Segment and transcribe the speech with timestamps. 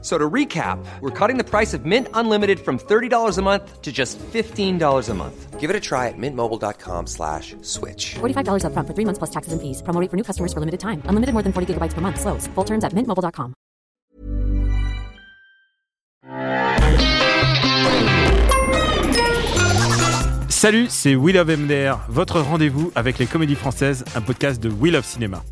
[0.00, 3.90] So to recap, we're cutting the price of Mint Unlimited from $30 a month to
[3.90, 5.58] just $15 a month.
[5.58, 8.14] Give it a try at mintmobile.com slash switch.
[8.20, 9.82] $45 upfront for three months plus taxes and fees.
[9.82, 11.02] Promo rate for new customers for limited time.
[11.06, 12.20] Unlimited more than 40 gigabytes per month.
[12.20, 12.46] Slows.
[12.54, 13.54] Full terms at mintmobile.com.
[20.48, 24.92] Salut, c'est We Love MDR, votre rendez-vous avec les comédies françaises, un podcast de We
[24.92, 25.44] Love Cinéma.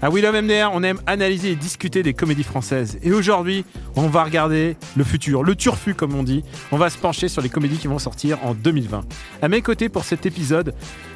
[0.00, 2.98] À We Love MDR, on aime analyser et discuter des comédies françaises.
[3.02, 3.64] Et aujourd'hui,
[3.96, 6.44] on va regarder le futur, le turfu comme on dit.
[6.70, 9.04] On va se pencher sur les comédies qui vont sortir en 2020.
[9.42, 10.74] À mes côtés pour cet épisode,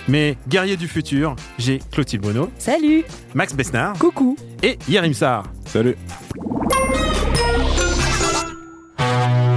[0.09, 3.05] mes guerriers du futur, j'ai Clotilde Bruno, Salut
[3.35, 5.45] Max Besnard Coucou et Yerim Sar.
[5.67, 5.97] Salut.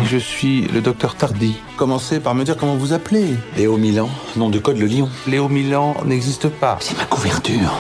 [0.07, 1.55] Je suis le docteur Tardy.
[1.77, 3.35] Commencez par me dire comment vous appelez.
[3.57, 5.09] Léo Milan, nom de code le lion.
[5.27, 6.77] Léo Milan n'existe pas.
[6.79, 7.73] C'est ma couverture.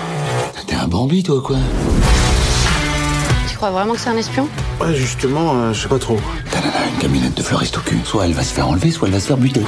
[0.65, 1.57] T'es un Bambi, toi, quoi
[3.47, 4.47] Tu crois vraiment que c'est un espion?
[4.81, 6.19] Ouais, justement, euh, je sais pas trop.
[6.51, 7.99] Ta nana a une camionnette de fleuriste au cul.
[8.03, 9.61] Soit elle va se faire enlever, soit elle va se faire buter.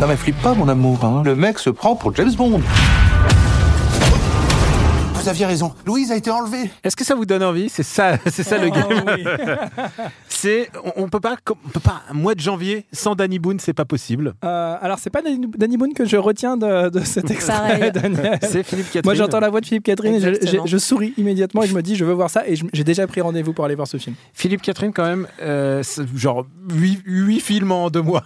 [0.00, 1.04] Non mais flippe pas, mon amour.
[1.04, 1.22] Hein.
[1.24, 2.60] Le mec se prend pour James Bond.
[5.28, 5.74] Vous aviez raison.
[5.84, 6.70] Louise a été enlevée.
[6.82, 7.68] Est-ce que ça vous donne envie?
[7.68, 9.04] C'est ça, c'est ça le game.
[10.28, 12.02] c'est, on, on peut pas, on peut pas.
[12.08, 14.32] Un mois de janvier sans Danny Boone, c'est pas possible.
[14.42, 17.92] Euh, Alors, c'est pas Danny Danny Boone que je retiens de, de cet extrait.
[18.42, 19.02] C'est Philippe Catherine.
[19.04, 20.64] Moi, j'entends la voix de Philippe Catherine et je, Exactement.
[20.64, 22.48] je- je souris immédiatement et je me dis, je veux voir ça.
[22.48, 24.16] Et j'ai déjà pris rendez-vous pour aller voir ce film.
[24.32, 25.82] Philippe Catherine, quand même, euh,
[26.14, 28.24] genre 8, films en deux mois.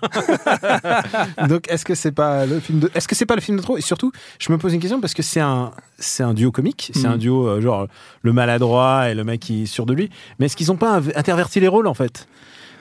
[1.49, 3.63] Donc, est-ce que c'est pas le film de, est-ce que c'est pas le film de
[3.63, 3.77] trop?
[3.77, 6.92] Et surtout, je me pose une question parce que c'est un, c'est un duo comique,
[6.95, 7.87] c'est un duo euh, genre
[8.23, 10.11] le maladroit et le mec qui est sûr de lui.
[10.39, 12.27] Mais est-ce qu'ils ont pas interverti les rôles en fait?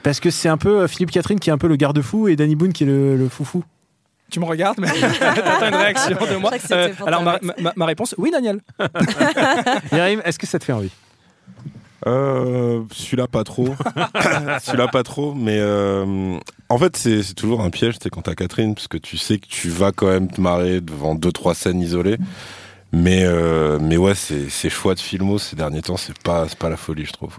[0.03, 2.35] Parce que c'est un peu euh, Philippe Catherine qui est un peu le garde-fou et
[2.35, 3.63] Danny Boone qui est le, le foufou.
[4.31, 4.87] Tu me regardes, mais
[5.19, 6.51] t'attends une réaction de moi.
[6.97, 7.53] Pour alors, ma, réaction.
[7.59, 8.61] ma- ma réponse, oui, Daniel.
[9.91, 10.91] Yarim, est-ce que ça te fait envie?
[12.07, 13.75] Euh, celui-là pas trop.
[14.63, 16.35] celui-là pas trop, mais euh,
[16.69, 19.37] en fait c'est c'est toujours un piège, c'est quand t'as Catherine, parce que tu sais
[19.37, 22.17] que tu vas quand même te marrer devant deux trois scènes isolées.
[22.93, 26.77] Mais euh, mais ouais, ces choix de filmos ces derniers temps, c'est pas pas la
[26.77, 27.37] folie, je trouve.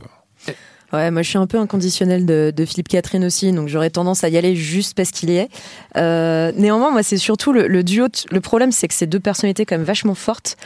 [0.92, 4.24] Ouais, moi je suis un peu inconditionnel de, de Philippe Catherine aussi, donc j'aurais tendance
[4.24, 5.48] à y aller juste parce qu'il y est.
[5.96, 8.08] Euh, néanmoins, moi c'est surtout le, duo.
[8.30, 10.56] Le problème, c'est que ces deux personnalités quand même vachement fortes.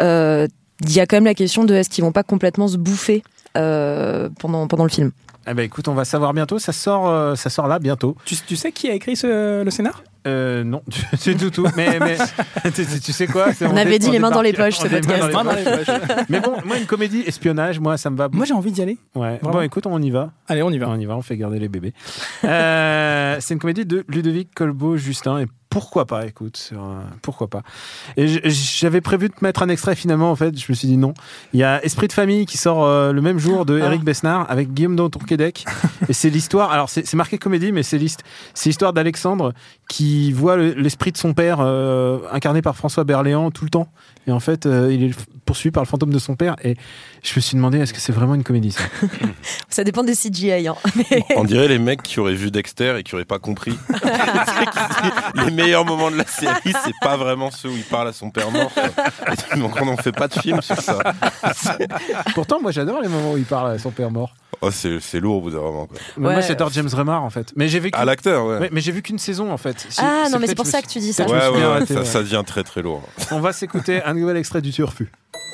[0.00, 0.46] Euh,
[0.80, 3.22] Il y a quand même la question de est-ce qu'ils vont pas complètement se bouffer
[3.54, 5.12] pendant pendant le film.
[5.46, 6.58] Eh ben écoute, on va savoir bientôt.
[6.58, 8.16] Ça sort, euh, ça sort là bientôt.
[8.24, 10.02] Tu, tu sais qui a écrit ce- le scénar?
[10.26, 10.82] Euh, non,
[11.18, 11.66] c'est tout tout.
[11.76, 12.16] Mais, mais
[12.74, 13.48] tu, tu sais quoi?
[13.60, 15.30] On avait dit les mains dans les poches, ce podcast.
[15.32, 15.94] dans les poches.
[16.30, 18.28] mais bon, moi une comédie espionnage, moi ça me va.
[18.32, 18.96] Moi, j'ai envie d'y aller.
[19.14, 19.38] Ouais.
[19.42, 20.30] Vraiment Bon, écoute, on y va.
[20.48, 20.88] Allez, on y va.
[20.88, 21.92] On y va, on fait garder les bébés.
[22.44, 27.62] Euh, c'est une comédie de Ludovic Colbeau-Justin et pourquoi pas, écoute, un- pourquoi pas.
[28.16, 30.96] Et j'avais prévu de te mettre un extrait finalement, en fait, je me suis dit
[30.96, 31.14] non.
[31.52, 33.86] Il y a Esprit de famille qui sort euh, le même jour de Ah.
[33.86, 35.64] Eric Besnard avec Guillaume Dantourquedec.
[36.08, 38.22] et c'est l'histoire, alors c'est marqué comédie, mais c'est l'hist-
[38.54, 39.52] c'est l'histoire d'Alexandre
[39.88, 43.88] qui voit le- l'esprit de son père euh, incarné par François Berléand tout le temps.
[44.26, 45.14] Et en fait, euh, il est
[45.44, 46.56] poursuivi par le fantôme de son père.
[46.64, 46.76] Et
[47.22, 48.84] je me suis demandé, est-ce que c'est vraiment une comédie ça
[49.68, 50.66] Ça dépend des CGI.
[50.66, 50.76] Hein.
[51.36, 53.78] On dirait les mecs qui auraient vu Dexter et qui auraient pas compris.
[55.34, 58.30] Les meilleurs moments de la série, c'est pas vraiment ceux où il parle à son
[58.30, 58.72] père mort.
[59.56, 60.98] Donc on n'en fait pas de film sur ça.
[62.34, 64.34] Pourtant, moi j'adore les moments où il parle à son père mort.
[64.60, 65.86] Oh, c'est c'est lourd au bout d'un moment.
[65.86, 65.98] Quoi.
[66.16, 67.52] Mais Moi j'adore James Remar en fait.
[67.56, 67.98] Mais j'ai vécu.
[67.98, 68.58] À l'acteur, ouais.
[68.58, 69.86] Ouais, mais j'ai vu qu'une saison en fait.
[69.88, 71.24] C'est- Ah non, mais c'est pour ça que tu dis ça.
[71.24, 73.02] Ouais, je me suis ouais, arrêté, ça, ça devient très très lourd.
[73.30, 75.10] On va s'écouter un nouvel extrait du Turfu.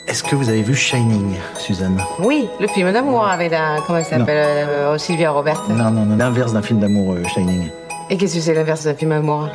[0.09, 2.03] Est-ce que vous avez vu Shining, Suzanne?
[2.19, 3.77] Oui, le film d'amour avec la.
[3.87, 5.63] Comment elle s'appelle euh, Sylvia Robert.
[5.69, 7.69] Non, non, non, l'inverse d'un film d'amour, euh, Shining.
[8.09, 9.49] Et qu'est-ce que c'est l'inverse d'un film d'amour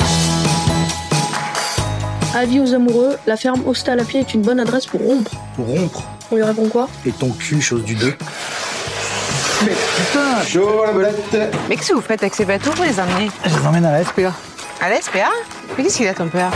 [2.34, 5.32] Avis aux amoureux, la ferme Hostal à pied est une bonne adresse pour rompre.
[5.56, 6.04] Pour rompre?
[6.32, 6.90] On lui répond quoi?
[7.06, 8.14] Et ton cul, chose du deux
[9.66, 11.38] Mais putain, chaud la belette
[11.70, 13.92] Mais qu'est-ce que vous faites avec ces bateaux pour les emmener Je les emmène à
[13.92, 14.32] la SPA.
[14.82, 15.30] À la SPA
[15.78, 16.52] Mais qu'est-ce qu'il a ton père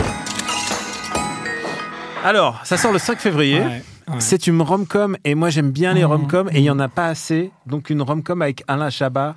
[2.24, 3.60] Alors, ça sort le 5 février.
[3.60, 3.82] Ouais, ouais.
[4.18, 6.06] C'est une rom-com et moi j'aime bien les Mhm.
[6.10, 7.50] rom-com et il y en a pas assez.
[7.66, 9.34] Donc une rom-com avec Alain Chabat,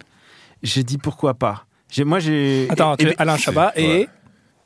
[0.64, 1.66] j'ai dit pourquoi pas.
[1.90, 2.68] J'ai- Moi j'ai.
[2.70, 4.02] Attends, et- tu- et- Alain Chabat et.
[4.02, 4.10] Et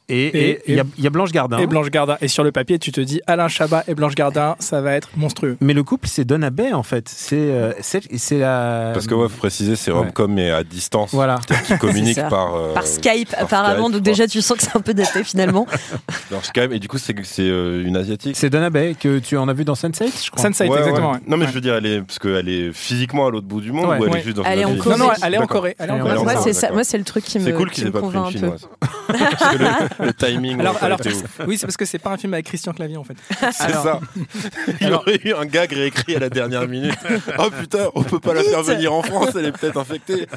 [0.09, 1.57] Et- il y, a- il y a Blanche Gardin.
[1.57, 2.17] Et Blanche Gardin.
[2.21, 5.09] Et sur le papier, tu te dis Alain Chabat et Blanche Gardin, ça va être
[5.17, 5.57] monstrueux.
[5.59, 7.09] Mais le couple, c'est Donna Bay en fait.
[7.09, 8.91] C'est euh, c'est c'est la.
[8.93, 11.09] Parce que ouais, faut préciser, c'est rom-com mais à distance.
[11.13, 11.39] Voilà.
[11.67, 12.23] C'est ça.
[12.29, 13.73] par euh, Par Skype, par apparemment.
[13.73, 13.99] Skype, donc quoi.
[14.01, 15.65] déjà, tu sens que c'est un peu daté finalement.
[16.29, 18.35] Par Skype, et du coup, c'est c'est euh, une asiatique.
[18.37, 20.49] C'est Donna Bay que tu en as vu dans Sense8, je crois.
[20.49, 21.09] Sense8, Ouais, exactement.
[21.11, 21.13] ouais.
[21.17, 21.21] ouais.
[21.27, 21.49] Non, mais Ouais.
[21.49, 23.97] je veux dire, elle est parce qu'elle est physiquement à l'autre bout du monde Ouais.
[23.99, 24.19] ou elle Ouais.
[24.19, 24.97] est juste dans Elle est en ville Corée.
[24.99, 25.47] Non, non, elle est en.
[25.47, 25.75] Corée.
[26.73, 28.23] Moi, c'est le truc qui me, C'est cool qui qu'ils aient pas pris une un
[28.25, 28.31] peu.
[28.31, 28.67] chinoise.
[30.05, 30.99] le, timing, Alors, ouais, alors,
[31.47, 33.15] oui, c'est parce que c'est pas un film avec Christian Clavier en fait.
[33.51, 33.99] C'est ça.
[34.81, 36.93] Il aurait eu un gag réécrit à la dernière minute.
[37.39, 40.27] Oh putain, on peut pas la faire venir en France, elle est peut-être infectée.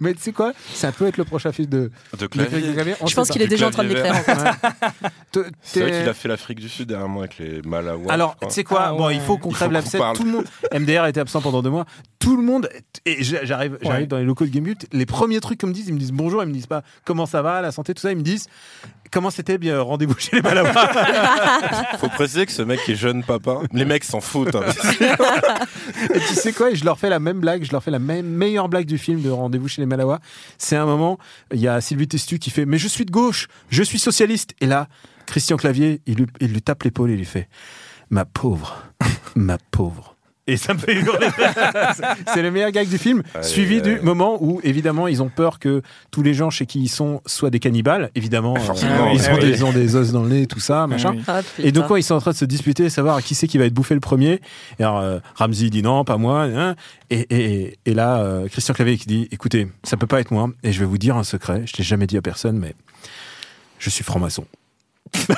[0.00, 1.90] Mais tu sais quoi Ça peut être le prochain film de.
[2.12, 2.94] De de clavier.
[3.06, 4.14] Je pense qu'il est déjà en train de l'écrire.
[5.32, 8.10] Te- C'est vrai qu'il a fait l'Afrique du Sud derrière moi avec les Malawas.
[8.10, 9.14] Alors, tu sais quoi Ah Bon, ouais.
[9.16, 9.98] il faut qu'on crève l'abcès.
[10.14, 10.44] Tout le monde.
[10.72, 11.84] MDR était absent pendant deux mois.
[12.18, 12.68] Tout le monde.
[13.04, 14.06] Et j'a- j'arrive, j'arrive Ouais.
[14.06, 14.86] dans les locaux de Gamut.
[14.92, 16.42] Les premiers trucs qu'ils me disent, ils me disent bonjour.
[16.42, 18.10] Ils me disent pas comment ça va, la santé, tout ça.
[18.12, 18.46] Ils me disent
[19.10, 20.72] comment c'était bien rendez-vous chez les Malawas.
[21.98, 23.58] Faut préciser que ce mec est jeune papa.
[23.72, 24.54] Les mecs s'en foutent.
[24.54, 24.62] hein.
[26.14, 27.98] Et tu sais quoi Et Je leur fais la même blague, je leur fais la
[27.98, 30.18] même meilleure blague du film de Rendez-vous chez les Malawas.
[30.58, 31.18] C'est un moment,
[31.52, 34.54] il y a Sylvie Testu qui fait Mais je suis de gauche, je suis socialiste.
[34.60, 34.88] Et là,
[35.26, 37.48] Christian Clavier, il lui, il lui tape l'épaule et il lui fait
[38.10, 38.82] Ma pauvre,
[39.34, 40.13] ma pauvre.
[40.46, 41.28] Et ça me fait hurler.
[42.34, 45.58] C'est le meilleur gag du film, Allez, suivi du moment où, évidemment, ils ont peur
[45.58, 45.80] que
[46.10, 48.10] tous les gens chez qui ils sont soient des cannibales.
[48.14, 48.60] Évidemment, euh,
[49.14, 49.50] ils, ont des, oui.
[49.54, 51.12] ils ont des os dans le nez, tout ça, machin.
[51.16, 51.22] oui.
[51.26, 53.56] Ah, Et donc, quoi, ils sont en train de se disputer, savoir qui c'est qui
[53.56, 54.40] va être bouffé le premier.
[54.78, 56.42] Et alors, euh, Ramsey dit non, pas moi.
[56.42, 56.74] hein.
[57.08, 60.50] Et, et, et là, euh, Christian Clavier qui dit écoutez, ça peut pas être moi.
[60.62, 61.62] Et je vais vous dire un secret.
[61.64, 62.74] Je l'ai jamais dit à personne, mais
[63.78, 64.44] je suis franc-maçon.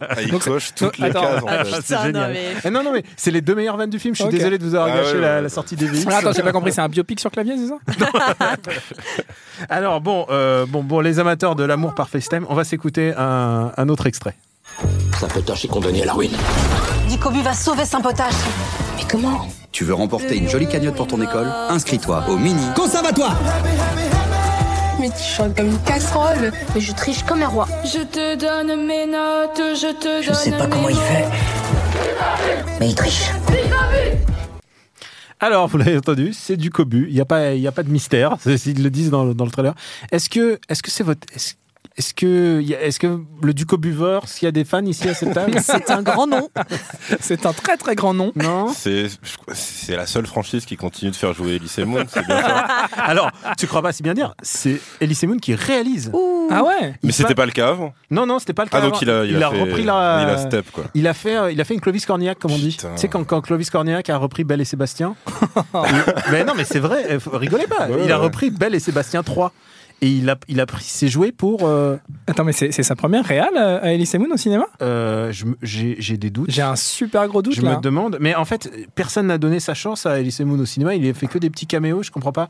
[0.00, 1.22] Ah, il Donc, coche toutes les attends.
[1.22, 1.42] cases.
[1.42, 1.70] en Ah, fait.
[1.84, 4.14] c'est putain, non, mais- Eh non, non, mais c'est les deux meilleures vannes du film.
[4.14, 5.48] Je suis désolé de vous avoir Ah gâché ouais, la, ouais, la ouais.
[5.48, 6.06] sortie des VX.
[6.10, 8.06] Ah, attends, j'ai pas compris, c'est un biopic sur Clavier, c'est ça?
[9.68, 13.72] Alors bon, euh, bon, bon, les amateurs de l'amour par FaceTime, on va s'écouter un,
[13.76, 14.34] un autre extrait.
[15.18, 16.36] Ça peut tâcher condamné à la ruine.
[17.08, 18.34] Dicobu va sauver Saint-Potache.
[18.96, 19.46] Mais comment?
[19.72, 21.46] Tu veux remporter une jolie cagnotte pour ton école?
[21.68, 23.36] Inscris-toi au mini Conservatoire
[24.98, 26.52] Mais tu chantes comme une casserole.
[26.74, 27.68] Mais je triche comme un roi.
[27.84, 31.24] Je te donne mes notes, je te Je sais pas comment il fait.
[32.80, 33.30] Mais il triche.
[35.40, 37.06] Alors, vous l'avez entendu, c'est du cobu.
[37.08, 38.36] Il n'y a pas, il y a pas de mystère.
[38.40, 39.72] C'est- Ils le disent dans, le- dans le trailer.
[40.10, 41.54] Est-ce que, est-ce que c'est votre, est-ce,
[41.98, 45.58] est-ce que, est-ce que le Ducobuveur, s'il y a des fans ici à cette table
[45.62, 46.48] C'est un grand nom.
[47.20, 48.32] C'est un très très grand nom.
[48.36, 48.68] Non.
[48.72, 49.08] C'est
[49.52, 52.04] c'est la seule franchise qui continue de faire jouer Elise Moon.
[52.08, 52.36] C'est bien.
[52.96, 56.12] Alors, tu crois pas si bien dire C'est Elise Moon qui réalise.
[56.50, 57.92] Ah ouais Mais c'était pas le cas avant.
[58.12, 58.78] Non, non, c'était pas le cas.
[58.78, 59.02] Ah donc avant.
[59.02, 60.22] il a, il a, fait- repris la.
[60.22, 60.84] il a step quoi.
[60.94, 62.76] Il a fait, euh, il a fait une Clovis Cornillac, comme on dit.
[62.76, 65.16] Tu sais, quand, quand Clovis Cornillac a repris Belle et Sébastien.
[66.30, 67.88] Mais non, mais c'est vrai, euh, rigolez pas.
[67.88, 68.24] Ouais, il a ouais.
[68.24, 69.52] repris Belle et Sébastien 3.
[70.00, 71.66] Et il a, il a pris ses jouets pour.
[71.66, 71.96] euh,
[72.28, 74.66] Attends, mais c'est c'est sa première réale euh, à Elise Moon au cinéma?
[74.80, 76.50] euh, J'ai j'ai des doutes.
[76.50, 77.76] J'ai un super gros doute Je là.
[77.76, 78.16] me demande.
[78.20, 80.94] Mais en fait, personne n'a donné sa chance à Elise Moon au cinéma.
[80.94, 82.02] Il a fait que des petits caméos.
[82.04, 82.48] Je comprends pas.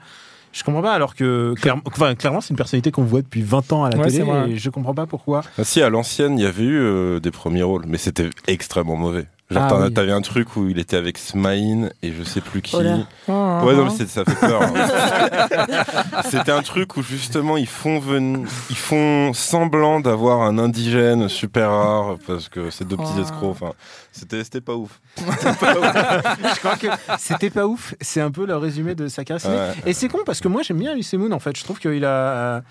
[0.53, 0.93] Je comprends pas.
[0.93, 3.97] Alors que clairement, enfin, clairement c'est une personnalité qu'on voit depuis 20 ans à la
[3.99, 4.25] Ouais, télé.
[4.50, 5.43] Et je comprends pas pourquoi.
[5.59, 8.97] Ah, si à l'ancienne il y avait eu euh, des premiers rôles, mais c'était extrêmement
[8.97, 9.27] mauvais.
[9.50, 9.95] Genre Ah oui.
[9.95, 12.77] t'avais un truc où il était avec Smaïn et je sais plus qui.
[12.77, 12.99] Oh là.
[13.29, 13.95] Ah, Ouais, non, ah.
[13.99, 14.61] mais ça fait peur.
[14.62, 16.23] hein.
[16.31, 21.71] C'était un truc où justement ils font ven- ils font semblant d'avoir un indigène super
[21.71, 23.50] rare parce que c'est deux petits escrocs.
[23.50, 23.73] Enfin,
[24.12, 25.00] c'était c'était pas ouf.
[25.17, 27.95] je crois que c'était pas ouf.
[28.03, 29.50] C'est un peu le résumé de sa carrière.
[29.50, 29.73] Ouais.
[29.87, 31.56] Et c'est con parce que moi j'aime bien Elise Moon en fait.
[31.56, 32.62] Je trouve qu'il a.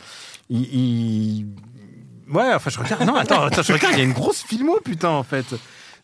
[0.50, 1.46] il, il-
[2.32, 3.04] Ouais, enfin je regarde.
[3.06, 3.94] Non, attends, attends, je regarde.
[3.96, 5.46] Il y a une grosse filmo putain en fait.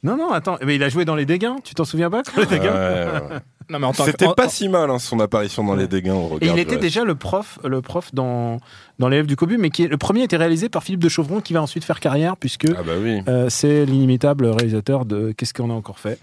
[0.03, 0.57] Non, non, attends.
[0.65, 1.57] Mais il a joué dans Les Dégains.
[1.63, 3.39] Tu t'en souviens pas Les Dégains ouais.
[3.69, 5.87] Non, mais en tant que- C'était en- pas si mal hein, son apparition dans les
[5.87, 6.49] dégâts au Et regard.
[6.49, 6.81] il du était reste.
[6.81, 8.57] déjà le prof, le prof dans
[9.03, 11.09] dans l'élève du Cobu, mais qui est, le premier a été réalisé par Philippe de
[11.09, 13.19] Chauvron, qui va ensuite faire carrière puisque Ah bah oui.
[13.27, 16.19] euh, c'est l'inimitable réalisateur de Qu'est-ce qu'on a encore fait?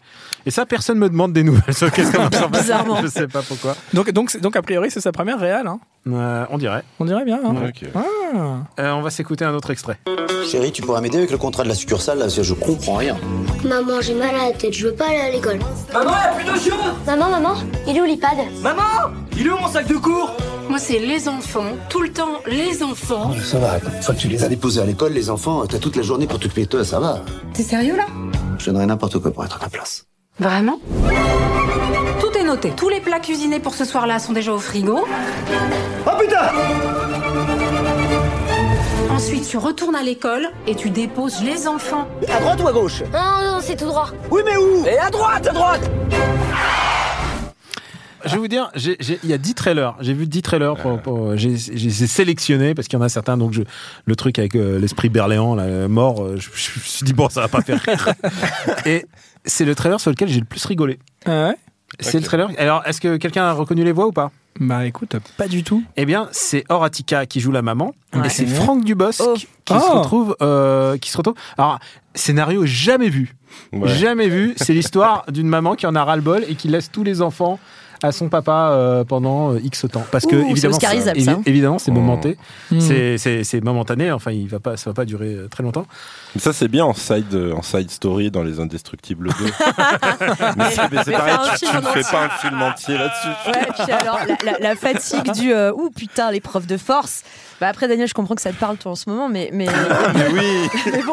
[0.46, 2.60] Et ça, personne me demande des nouvelles sur Qu'est-ce qu'on a encore fait.
[2.62, 3.02] Bizarrement.
[3.02, 3.76] Je sais pas pourquoi.
[3.92, 5.66] Donc, donc, donc, a priori, c'est sa première réale.
[5.66, 5.78] Hein.
[6.08, 6.82] Euh, on dirait.
[6.98, 7.38] On dirait bien.
[7.44, 7.70] hein.
[7.94, 8.00] Ah.
[8.80, 9.98] Euh, on va s'écouter un autre extrait.
[10.50, 12.94] Chérie, tu pourras m'aider avec le contrat de la succursale là, parce que je comprends
[12.96, 13.18] rien.
[13.62, 15.58] Maman, j'ai mal à la tête, je veux pas aller à l'école.
[15.92, 17.54] Maman, y a plus de choses Maman, maman,
[17.86, 18.82] il est où l'iPad Maman
[19.36, 20.34] Il est où mon sac de cours?
[20.80, 23.32] C'est les enfants, tout le temps les enfants.
[23.44, 25.94] Ça va, une fois que tu les as déposés à l'école, les enfants, t'as toute
[25.96, 27.22] la journée pour t'occuper de toi, ça va.
[27.52, 28.06] T'es sérieux là?
[28.58, 30.06] Je donnerais n'importe quoi pour être à ta place.
[30.38, 30.80] Vraiment?
[32.18, 32.72] Tout est noté.
[32.74, 35.06] Tous les plats cuisinés pour ce soir-là sont déjà au frigo.
[36.06, 36.48] Oh putain
[39.10, 42.08] Ensuite, tu retournes à l'école et tu déposes les enfants.
[42.34, 43.02] À droite ou à gauche?
[43.12, 44.08] Non, non, c'est tout droit.
[44.30, 44.86] Oui, mais où?
[44.86, 45.90] Et à droite, à droite
[48.24, 49.94] je vais vous dire, il y a 10 trailers.
[50.00, 50.74] J'ai vu 10 trailers.
[50.76, 53.36] Pour, pour- j'ai j'ai sélectionné parce qu'il y en a certains.
[53.36, 53.62] Donc, je,
[54.04, 57.28] le truc avec euh, l'esprit Berléand, là, mort, euh, je, je me suis dit, bon,
[57.28, 58.08] ça va pas faire rire.
[58.86, 59.06] Et
[59.44, 60.98] c'est le trailer sur lequel j'ai le plus rigolé.
[61.26, 61.56] Ah ouais?
[61.98, 62.50] C'est le trailer.
[62.58, 64.30] Alors, est-ce que quelqu'un a reconnu les voix ou pas?
[64.60, 65.82] Bah écoute, pas du tout.
[65.96, 67.94] Eh bien, c'est Horatica qui joue la maman.
[68.14, 68.26] Ouais.
[68.26, 69.22] Et c'est Franck Dubosc
[69.64, 69.98] qui se Oh.
[70.00, 70.36] retrouve.
[70.42, 71.34] euh, qui se retrouve.
[71.56, 71.78] Alors,
[72.14, 73.34] scénario jamais vu.
[73.72, 73.88] Ouais.
[73.88, 74.54] Jamais vu.
[74.56, 77.58] C'est l'histoire d'une maman qui en a ras-le-bol et qui laisse tous les enfants
[78.02, 80.04] à son papa euh, pendant euh, X temps.
[80.10, 81.38] Parce que, Ouh, c'est évidemment, ça.
[81.46, 82.36] évidemment, c'est momenté.
[82.78, 84.10] C'est- C'est c'est momentané.
[84.12, 85.86] Enfin, il va pas, ça va pas durer euh, très longtemps.
[86.34, 89.44] Mais ça, c'est bien en side, en side story dans Les Indestructibles 2.
[90.56, 93.50] mais c'est mais c'est Mais pareil, tu, ne fais pas un film entier là-dessus.
[93.50, 97.22] Ouais, puis alors, la, la- la fatigue du euh, ouh putain, l'épreuve de force.
[97.60, 99.50] Bah après, Daniel, je comprends que ça te parle toi en ce moment, mais.
[99.52, 99.66] mais...
[100.14, 101.12] Mais oui mais bon,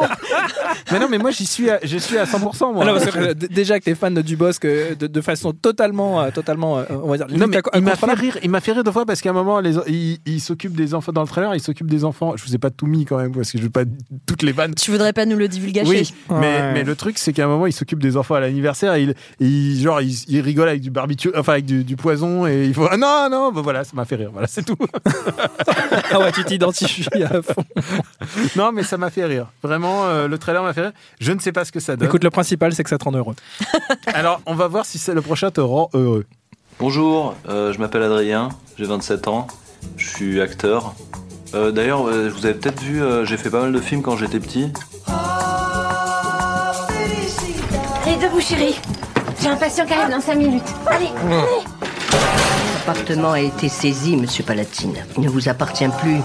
[0.90, 2.72] Mais non, mais moi, j'y suis, à, je suis à 100%.
[2.72, 2.84] Moi.
[2.84, 7.08] Parce que, déjà que t'es fan de Dubosc de, de façon totalement, totalement, euh, on
[7.08, 7.26] va dire.
[7.30, 8.38] Non, mais limite il m'a fait rire.
[8.42, 10.94] Il m'a fait rire deux fois parce qu'à un moment, les, il, il s'occupe des
[10.94, 11.54] enfants dans le trailer.
[11.54, 12.34] Il s'occupe des enfants.
[12.36, 13.84] Je vous ai pas tout mis quand même parce que je veux pas
[14.26, 14.74] toutes les vannes.
[14.74, 16.72] tu voudrais pas nous le divulgacher Oui, mais, Ouais.
[16.74, 19.14] mais le truc c'est qu'à un moment il s'occupe des enfants à l'anniversaire et il,
[19.40, 22.74] il- genre il, il rigole avec du barbecue, enfin avec du, du poison et il
[22.74, 24.76] faut ah non non bah voilà ça m'a fait rire voilà c'est tout.
[26.10, 27.64] Ah ouais, tu t'identifies à fond.
[28.56, 30.92] non mais ça m'a fait rire vraiment euh, le trailer m'a fait rire.
[31.20, 32.08] Je ne sais pas ce que ça donne.
[32.08, 33.34] Écoute, le principal, c'est que ça te rend heureux.
[34.06, 36.24] Alors on va voir si c'est le prochain te rend heureux.
[36.80, 39.46] Bonjour, euh, je m'appelle Adrien, j'ai 27 ans,
[39.96, 40.94] je suis acteur.
[41.54, 44.16] Euh, D'ailleurs, euh, vous avez peut-être vu, euh, j'ai fait pas mal de films quand
[44.16, 44.70] j'étais petit.
[48.06, 48.76] Allez, debout, chérie.
[49.42, 50.62] J'ai un patient qui arrive dans 5 minutes.
[50.86, 51.08] Allez,
[52.86, 54.94] L'appartement a été saisi, monsieur Palatine.
[55.16, 56.18] Il ne vous appartient plus.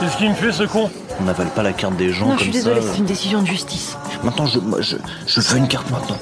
[0.00, 0.90] Qu'est-ce qu'il me fait ce con
[1.20, 2.88] On n'avale pas la carte des gens non, je comme suis désolée, ça.
[2.92, 3.96] c'est une décision de justice.
[4.22, 6.18] Maintenant, je, moi, je, je veux une carte maintenant.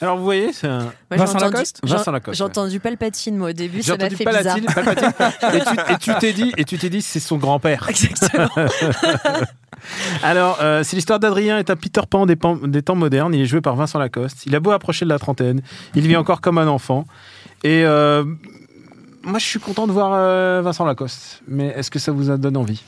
[0.00, 2.50] Alors vous voyez c'est un Moi, Vincent entendu- Lacoste j'ai- Vincent Lacoste, J'ai ouais.
[2.50, 4.84] entendu Palpatine, moi, au début, ça m'a fait Palatine, bizarre.
[4.84, 5.12] Palpatine,
[5.54, 7.86] et tu et tu t'es dit et tu t'es dit c'est son grand père.
[7.88, 8.48] Exactement.
[10.22, 13.34] Alors, euh, c'est l'histoire d'Adrien est un Peter Pan des, pan- des temps modernes.
[13.34, 14.44] Il est joué par Vincent Lacoste.
[14.46, 15.60] Il a beau approcher de la trentaine,
[15.94, 17.04] il vit encore comme un enfant.
[17.62, 18.24] Et euh,
[19.22, 21.42] moi, je suis content de voir euh, Vincent Lacoste.
[21.46, 22.82] Mais est-ce que ça vous a donné envie?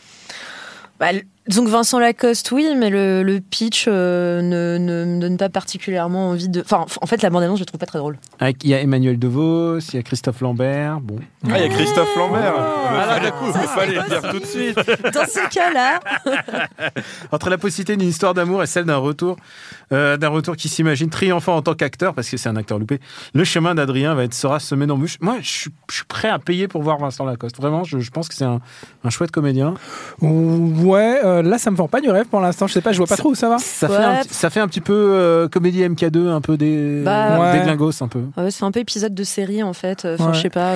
[0.99, 1.09] Bah,
[1.49, 6.31] que Vincent Lacoste, oui, mais le, le pitch euh, ne, ne me donne pas particulièrement
[6.31, 6.61] envie de.
[6.61, 8.19] Enfin, en fait, la bande-annonce, je la trouve pas très drôle.
[8.39, 11.01] Avec, Il y a Emmanuel DeVos, il y a Christophe Lambert.
[11.01, 11.17] Bon.
[11.51, 14.41] Ah, il y a Christophe Lambert Ah, là, Il d'un coup, fallait le dire tout
[14.41, 16.01] de suite Dans ce cas-là,
[17.33, 19.37] Entre la possibilité d'une histoire d'amour et celle d'un retour,
[19.93, 23.01] euh, d'un retour qui s'imagine triomphant en tant qu'acteur, parce que c'est un acteur loupé,
[23.35, 25.17] le chemin d'Adrien va être sera semé d'embûches.
[25.21, 27.57] Moi, je suis, je suis prêt à payer pour voir Vincent Lacoste.
[27.57, 28.61] Vraiment, je, je pense que c'est un,
[29.05, 29.75] un chouette comédien.
[30.21, 32.67] Ouais, euh, là, ça me vend pas du rêve pour l'instant.
[32.67, 33.59] Je sais pas, je vois pas trop où ça va.
[33.59, 33.97] Ça, Ouais.
[33.97, 37.39] fait, un, petit- ça fait un petit peu euh, comédie MK2, un peu des, Bah,
[37.41, 37.59] Ouais.
[37.59, 38.23] des glingos, un peu.
[38.37, 40.05] ouais, c'est un peu épisode de série, en fait.
[40.05, 40.35] Enfin, Ouais.
[40.35, 40.75] je sais pas.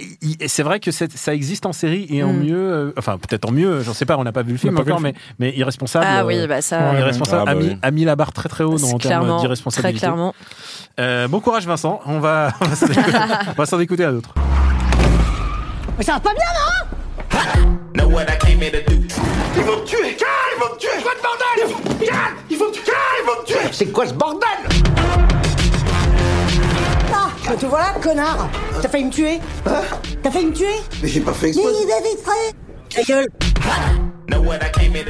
[0.00, 0.44] Euh.
[0.46, 2.40] C'est vrai que ça existe en série et en Mm.
[2.42, 4.76] mieux, euh, enfin peut-être en mieux, j'en sais pas, on n'a pas vu le film
[4.78, 6.06] encore, mais, mais irresponsable.
[6.08, 6.98] Ah euh, oui, bah ça.
[6.98, 7.78] Irresponsable Ah bah a, mis, oui.
[7.82, 9.98] a mis la barre très très haut dans, en termes clairement, très d'irresponsabilité.
[9.98, 10.34] clairement.
[11.00, 12.76] Euh, bon courage Vincent, on va, on va
[13.66, 14.34] s'en écouter, à d'autres.
[15.98, 16.42] Mais ça va pas bien,
[19.56, 22.66] Ils vont me tuer Calme, ils vont me tuer Quoi de bordel Calme, ils vont
[22.68, 25.25] me tuer Calme, ils vont me tuer C'est quoi ce bordel?
[27.46, 28.48] Bah te voilà, connard
[28.82, 29.38] T'as failli me tuer.
[29.66, 29.80] Hein
[30.22, 30.66] T'as failli me tuer.
[31.02, 31.66] Mais j'ai pas fait exprès.
[31.66, 32.52] Mais il avait exprès
[32.90, 33.26] Ta gueule.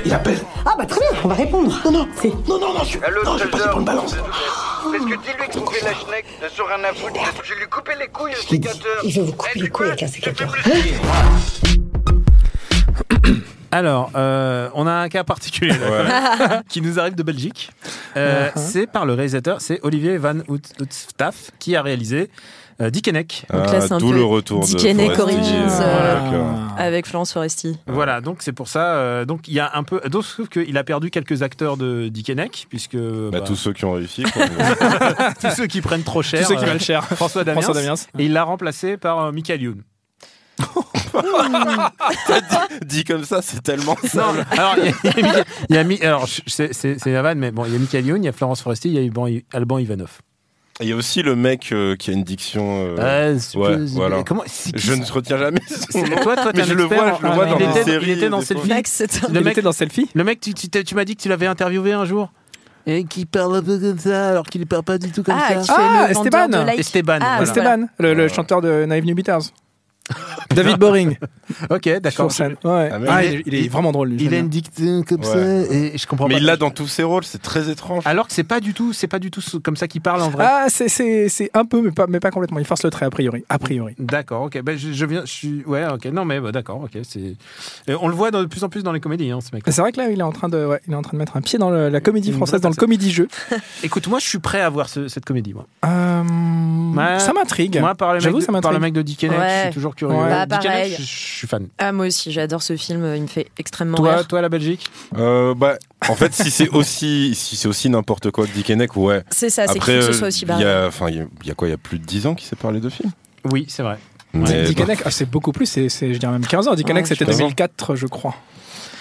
[0.05, 0.39] Il appelle.
[0.65, 1.81] Ah bah très bien, on va répondre.
[1.85, 2.29] Non, non, c'est...
[2.49, 2.99] Non, non, non, je suis...
[3.25, 4.15] Non, je vais passer pour une balance.
[4.15, 7.21] Parce que dis-lui de couper la schneck sur un à foutre.
[7.43, 8.99] Je vais lui couper les couilles au sécateur.
[9.03, 10.53] il va vous couper les couilles avec un sécateur.
[13.77, 17.71] Alors, euh, on a un cas particulier là, qui nous arrive de Belgique.
[18.17, 18.53] Euh, Uh-huh.
[18.57, 22.31] C'est par le réalisateur, c'est Olivier Van Houtstaff qui a réalisé
[22.81, 23.45] euh, Dickeneck.
[23.53, 23.67] Ah,
[23.99, 25.19] D'où le retour de Dickeneck.
[25.19, 27.79] Origins, Ah, euh, avec Florence Foresti.
[27.87, 28.95] Voilà, donc c'est pour ça.
[28.97, 30.01] euh, donc il y a un peu.
[30.09, 32.97] Donc, sauf qu'il a perdu quelques acteurs de Dickeneck, puisque.
[32.97, 34.23] Bah, bah, tous ceux qui ont réussi.
[34.25, 34.45] quoi.
[35.41, 36.41] tous ceux qui prennent trop cher.
[36.43, 37.05] Tous ceux qui euh, valent cher.
[37.05, 37.61] François Damiens.
[37.61, 37.95] François Damiens.
[38.19, 39.83] Et il l'a remplacé par euh, Michael Youn.
[42.85, 44.45] Dit comme ça, c'est tellement Non, simple.
[44.51, 47.77] alors il y a, y a y alors c'est la vanne, mais bon, il y
[47.77, 50.19] a Michael Youn, il y a Florence Foresti, il y a Alban, Alban Ivanov.
[50.81, 52.97] Il y a aussi le mec euh, qui a une diction.
[52.99, 54.23] euh, c'est ouais, voilà.
[54.25, 54.45] comment-
[54.75, 56.17] Je ne retiens jamais son C'est- nom.
[56.23, 58.07] Toi, toi, mais je le vois, en- je le vois Ah, dans était- séries.
[58.11, 58.69] il était dans Selfie.
[59.33, 61.31] Le mec- était dans Selfie Le mec, tu, tu, t'as- tu m'as dit que tu
[61.31, 62.31] l'avais interviewé un jour
[62.87, 65.35] et qui parle un peu comme ça alors qu'il ne parle pas du tout comme
[65.39, 65.61] Ah, ça.
[65.61, 66.65] qui fait Ah, le Esteban.
[66.67, 66.79] like.
[66.79, 67.43] Esteban, Ah, voilà.
[67.43, 69.41] Esteban, le, le chanteur de Naive New Beaters.
[70.55, 71.17] David Boring.
[71.71, 72.31] ok, d'accord.
[72.31, 72.57] Sur scène.
[72.65, 72.91] Ouais.
[72.93, 74.11] Ah, Ah, il il, est, il est vraiment drôle.
[74.11, 74.61] lui, Il a une bien.
[74.63, 76.41] dictée comme ça et je comprends Mais pas.
[76.41, 78.03] il l'a dans tous ses rôles, c'est très étrange.
[78.07, 80.31] Alors que c'est pas du tout, c'est pas du tout comme ça qu'il parle en
[80.31, 80.45] vrai.
[80.49, 82.59] Ah, c'est- c'est c'est un peu, mais pas, mais pas complètement.
[82.59, 83.45] Il force le trait, a priori.
[83.49, 83.95] A priori.
[83.99, 84.61] D'accord, ok.
[84.63, 86.07] Ben, je, je viens, je suis, ouais, ok.
[86.07, 86.99] Non, mais bah, d'accord, ok.
[87.03, 87.37] C'est,
[88.01, 89.65] on le voit de plus en plus dans les comédies, hein, ce mec.
[89.67, 91.19] C'est vrai que là, il est en train de, ouais, il est en train de
[91.19, 92.87] mettre un pied dans le- la comédie française, dans le personne.
[92.89, 93.29] comédie-jeu.
[93.83, 95.67] Écoute, moi, je suis prêt à voir ce- cette comédie, moi.
[95.85, 96.23] Euh,
[96.97, 97.19] Ouais.
[97.19, 97.79] Ça m'intrigue.
[97.79, 99.63] Moi, par le mec, J'avoue, de, ça par le mec de Dickeneck, je Ouais.
[99.65, 100.15] suis toujours curieux.
[100.17, 100.29] Ouais.
[100.29, 100.95] Bah, Dickeneck, pareil.
[100.99, 101.67] je, je suis fan.
[101.79, 104.27] Ah, moi aussi, j'adore ce film, il me fait extrêmement Toi, rire.
[104.29, 105.77] toi, la Belgique Euh, bah,
[106.09, 109.23] en fait, si c'est aussi, si c'est aussi n'importe quoi que Dickeneck, ouais.
[109.31, 110.87] C'est ça, c'est que ce euh, soit aussi barré.
[110.87, 112.35] enfin, il y a- il y a quoi Il y a plus de 10 ans
[112.35, 113.11] qui séparent les deux films.
[113.51, 113.99] Oui, c'est vrai.
[114.35, 116.75] Mais, Dick Henneck, ah, c'est beaucoup plus, c'est, c'est, je dirais même 15 ans.
[116.75, 117.39] Dick Ouais, Henneck, je c'était pense.
[117.39, 118.35] 2004, je crois.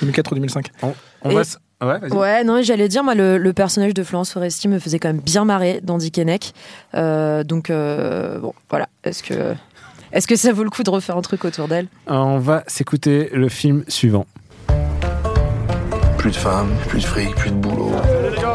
[0.02, 0.68] 2004 ou 2005.
[0.82, 1.42] On, on Et- va.
[1.84, 2.14] Ouais.
[2.14, 5.20] Ouais, non, j'allais dire, moi, le, le personnage de Florence Foresti me faisait quand même
[5.20, 6.54] bien marrer dans Dick Henneck.
[6.94, 8.88] Euh, donc, euh, bon, voilà.
[9.04, 9.54] Est-ce que,
[10.12, 11.88] est-ce que ça vaut le coup de refaire un truc autour d'elle?
[12.08, 14.26] On va s'écouter le film suivant.
[16.18, 17.92] Plus de femmes, plus de fric, plus de boulot.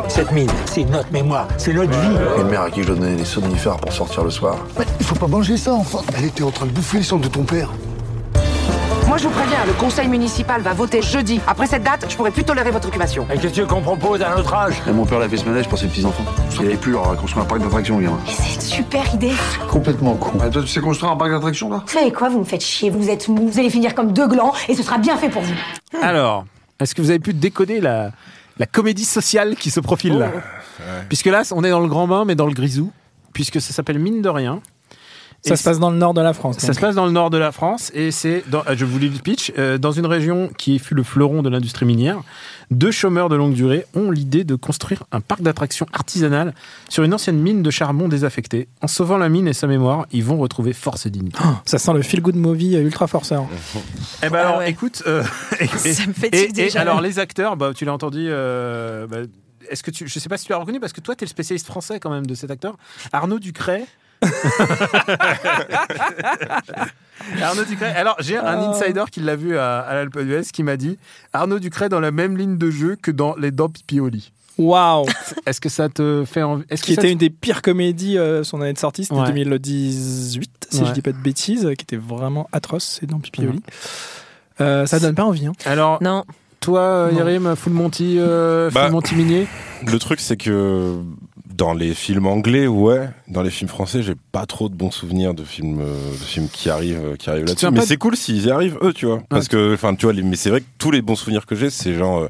[0.09, 2.17] Cette mine, c'est notre mémoire, c'est notre vie.
[2.41, 4.57] Une mère à qui je donner des somnifères pour sortir le soir.
[4.99, 6.01] Il faut pas manger ça, enfin.
[6.17, 7.71] Elle était en train de bouffer les cendres de ton père.
[9.11, 11.41] Moi, je vous préviens, le conseil municipal va voter jeudi.
[11.49, 13.27] Après cette date, je pourrais plus tolérer votre occupation.
[13.29, 15.37] Et qu'est-ce que tu veux qu'on propose à notre âge Et mon père l'a fait
[15.37, 16.23] ce manège pour ses petits-enfants.
[16.61, 18.21] Il avait plus leur construire un parc d'attractions, gamin.
[18.29, 19.33] C'est une super idée.
[19.69, 20.39] Complètement con.
[20.39, 22.89] toi, tu sais construire un parc d'attractions, là Vous savez quoi, vous me faites chier,
[22.89, 25.43] vous êtes mou, vous allez finir comme deux glands et ce sera bien fait pour
[25.43, 25.55] vous.
[26.03, 26.45] Alors,
[26.79, 28.13] est-ce que vous avez pu décoder la,
[28.59, 30.31] la comédie sociale qui se profile là?
[31.09, 32.93] Puisque là, on est dans le grand bain, mais dans le grisou,
[33.33, 34.61] puisque ça s'appelle Mine de rien.
[35.43, 36.59] Ça Et se passe dans le nord de la France.
[36.59, 39.09] Ça se passe dans le nord de la France et c'est, euh, je vous lis
[39.09, 42.21] le pitch, euh, dans une région qui fut le fleuron de l'industrie minière,
[42.71, 46.55] deux chômeurs de longue durée ont l'idée de construire un parc d'attractions artisanal
[46.91, 48.69] sur une ancienne mine de charbon désaffectée.
[48.83, 51.39] En sauvant la mine et sa mémoire, ils vont retrouver force et dignité.
[51.65, 53.47] Ça sent le feel good movie euh, ultra forceur.
[54.23, 54.71] Eh ben Ah alors, ouais.
[54.71, 55.25] écoute, euh,
[55.61, 56.83] et, Ça me et- fatigue et déjà.
[56.83, 58.27] alors les acteurs, bah, tu l'as entendu.
[58.29, 59.17] euh, bah,
[59.71, 61.27] est-ce que tu, je sais pas si tu l'as reconnu parce que toi, tu es
[61.27, 62.77] le spécialiste français quand même de cet acteur,
[63.13, 63.87] Arnaud Ducret.
[67.43, 67.95] Arnaud Ducret.
[67.95, 68.71] Alors, j'ai un Oh.
[68.71, 70.99] insider qui l'a vu à, à l'Alpe d'Huez qui m'a dit
[71.33, 74.33] Arnaud Ducret dans la même ligne de jeu que dans Les Dents Pipioli.
[74.59, 75.07] Waouh
[75.47, 78.45] Est-ce que ça te fait envie Est-ce Qui était te- une des pires comédies, euh,
[78.45, 79.27] son année de sortie, c'était Ouais.
[79.29, 80.87] 2018, si Ouais.
[80.89, 83.63] je dis pas de bêtises, qui était vraiment atroce, c'est dans Pipioli.
[84.61, 85.47] Euh, ça donne pas envie.
[85.47, 85.53] Hein.
[85.65, 86.25] Alors, Non.
[86.61, 87.11] toi, euh.
[87.15, 89.47] Yerim, Full Monty, euh, Bah, Full Monty Minier
[89.87, 90.97] Le truc, c'est que
[91.55, 93.09] dans les films anglais, ouais.
[93.29, 96.49] Dans les films français, j'ai pas trop de bons souvenirs de films, euh, de films
[96.53, 97.67] qui arrivent, euh, qui arrivent là-dessus.
[97.71, 99.23] Mais de- c'est cool s'ils y arrivent, eux, tu vois.
[99.29, 101.55] Parce que, enfin, tu vois, les- mais c'est vrai que tous les bons souvenirs que
[101.57, 102.29] j'ai, c'est genre euh,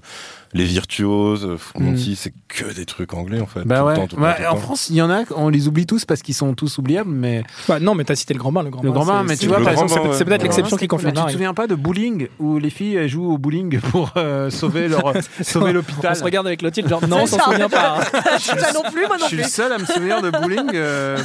[0.53, 3.63] les virtuoses, euh, Monty, c'est que des trucs anglais, en fait.
[3.65, 3.91] Bah tout ouais.
[3.93, 4.61] le temps, tout le Ouais, temps, tout le en temps.
[4.61, 7.45] France, il y en a, on les oublie tous parce qu'ils sont tous oubliables, mais
[7.69, 8.65] Bah, non, mais t'as cité le Grand Bain.
[8.65, 10.89] Le Grand Le Grand Bain, mais tu vois, par exemple, c'est- peut-être Le l'exception qui
[10.89, 11.13] confirme.
[11.13, 14.51] tu te souviens pas de Bowling où les filles elles jouent au bowling pour euh,
[14.51, 17.99] sauver leur sauver l'hôpital On se regarde avec Clotilde, genre non, on s'en souvient pas.
[18.01, 18.39] hein.
[18.41, 19.45] Ça non plus, moi Je non suis plus.
[19.45, 20.71] le seul à me souvenir de bowling.
[20.75, 21.17] euh,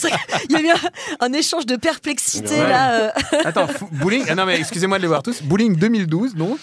[0.00, 0.76] qu'il y a eu
[1.20, 2.92] un, échange de perplexité là.
[2.92, 3.10] euh.
[3.44, 4.24] Attends, bowling.
[4.28, 5.42] Ah non mais excusez-moi de les voir tous.
[5.42, 6.58] Bowling 2012 donc.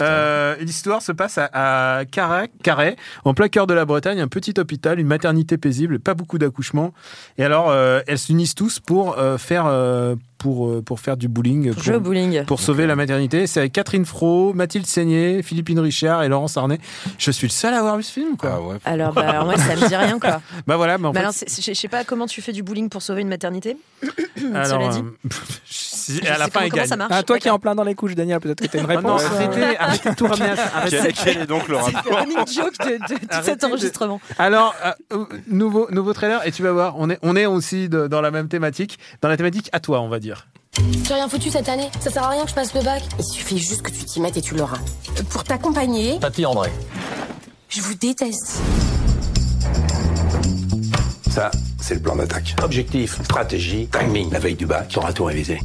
[0.00, 4.98] Euh, L'histoire se passe à, Carhaix, en plein cœur de la Bretagne, un petit hôpital,
[4.98, 6.92] une maternité paisible, pas beaucoup d'accouchements.
[7.38, 11.26] Et alors, euh, elles s'unissent tous pour euh, faire euh, pour euh, pour faire du
[11.26, 12.44] bowling, Pour jouer au bowling.
[12.44, 13.48] pour sauver la maternité.
[13.48, 16.78] C'est avec Catherine Fro, Mathilde Seigné, Philippine Richard et Laurence Arnay.
[17.18, 18.52] Je suis le seul à avoir vu ce film, quoi.
[18.54, 18.76] Ah ouais.
[18.84, 20.40] Alors, bah, alors moi, ça me dit rien quoi.
[20.68, 22.62] Bah voilà, mais en Mais fait, alors, c'est- je sais pas comment tu fais du
[22.62, 23.76] bowling pour sauver une maternité.
[24.54, 24.98] alors, Cela dit.
[25.00, 25.28] euh,
[25.64, 26.86] si- à la fin, comment- il comment gagne.
[26.88, 28.78] ça marche Ah, toi qui es en plein dans les couches, Daniel, peut-être que t'as
[28.78, 29.22] une Oh non, réponse.
[29.24, 30.70] euh, arrêtez, arrêtez de tout ramener à ça.
[30.76, 31.12] Arrêtez.
[31.24, 34.20] Quel, est donc le C'est rapport running joke de, de tout Arrêtez cet de- enregistrement.
[34.38, 34.74] Alors,
[35.12, 38.20] euh, nouveau, nouveau trailer, et tu vas voir, on est, on est aussi de- dans
[38.20, 40.35] la même thématique, dans la thématique à toi, on va dire.
[41.04, 43.02] J'ai rien foutu cette année, ça sert à rien que je passe le bac.
[43.18, 44.78] Il suffit juste que tu t'y mettes et tu l'auras.
[45.30, 46.70] Pour t'accompagner, Papy André.
[47.68, 48.60] je vous déteste.
[51.30, 52.54] Ça, c'est le plan d'attaque.
[52.62, 54.30] Objectif, stratégie, timing.
[54.32, 55.60] La veille du bac, t'auras tout révisé.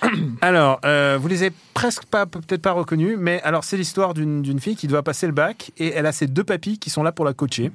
[0.40, 4.42] Alors, euh, vous les avez presque pas, peut-être pas reconnus, mais alors c'est l'histoire d'une
[4.42, 7.02] d'une fille qui doit passer le bac et elle a ses deux papis qui sont
[7.02, 7.72] là pour la coacher.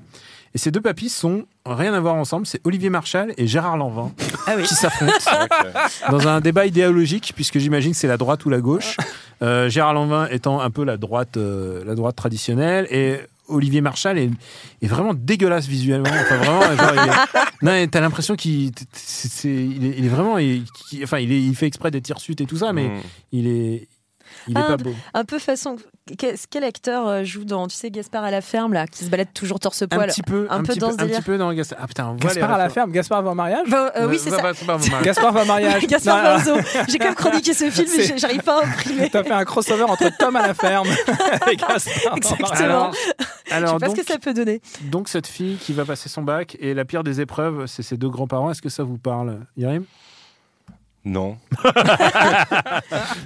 [0.57, 4.11] Et ces deux papis sont rien à voir ensemble, c'est Olivier Marchal et Gérard Lanvin
[4.65, 5.13] qui s'affrontent
[6.09, 8.97] dans un débat idéologique, puisque j'imagine que c'est la droite ou la gauche.
[9.43, 14.17] Euh, Gérard Lanvin étant un peu la droite, euh, la droite traditionnelle et Olivier Marchal
[14.17, 14.31] est,
[14.81, 16.09] est vraiment dégueulasse visuellement.
[16.09, 20.09] Enfin, vraiment, genre, il est- non, t'as l'impression qu'il c'est- c'est- il est, il est
[20.09, 20.39] vraiment.
[20.39, 20.65] il,
[21.03, 23.01] enfin, il, est- il fait exprès d'être hirsute et tout ça, mais Mm.
[23.33, 23.87] il est.
[24.47, 24.95] Il est Ah, pas beau.
[25.13, 25.75] Un peu façon.
[26.17, 29.09] Quel, quel acteur euh, joue dans, tu sais, Gaspard à la ferme, là, qui se
[29.09, 31.37] balade toujours torse-poil Un petit peu, un, peu petit dans peu, ce un petit peu
[31.37, 31.79] dans Gaspard.
[31.81, 34.53] Ah putain, Gaspard à la ferme, Gaspard va au mariage Bah, euh, oui, c'est Va-
[34.53, 35.01] ça.
[35.03, 35.85] Gaspard va au mariage.
[35.87, 36.55] Gaspard va au zoo.
[36.87, 39.09] J'ai quand même chroniqué ce film, mais C'est- j'arrive pas à imprimer.
[39.09, 40.87] T'as fait un crossover entre Tom à la ferme
[41.51, 42.15] et Gaspard.
[42.17, 42.49] Exactement.
[42.49, 42.61] mariage.
[42.61, 42.93] Alors,
[43.47, 44.61] Je alors sais pas donc, ce que ça peut donner.
[44.83, 47.97] donc cette fille qui va passer son bac et la pire des épreuves, c'est ses
[47.97, 48.51] deux grands-parents.
[48.51, 49.83] Est-ce que ça vous parle, Yarim
[51.07, 51.37] Non.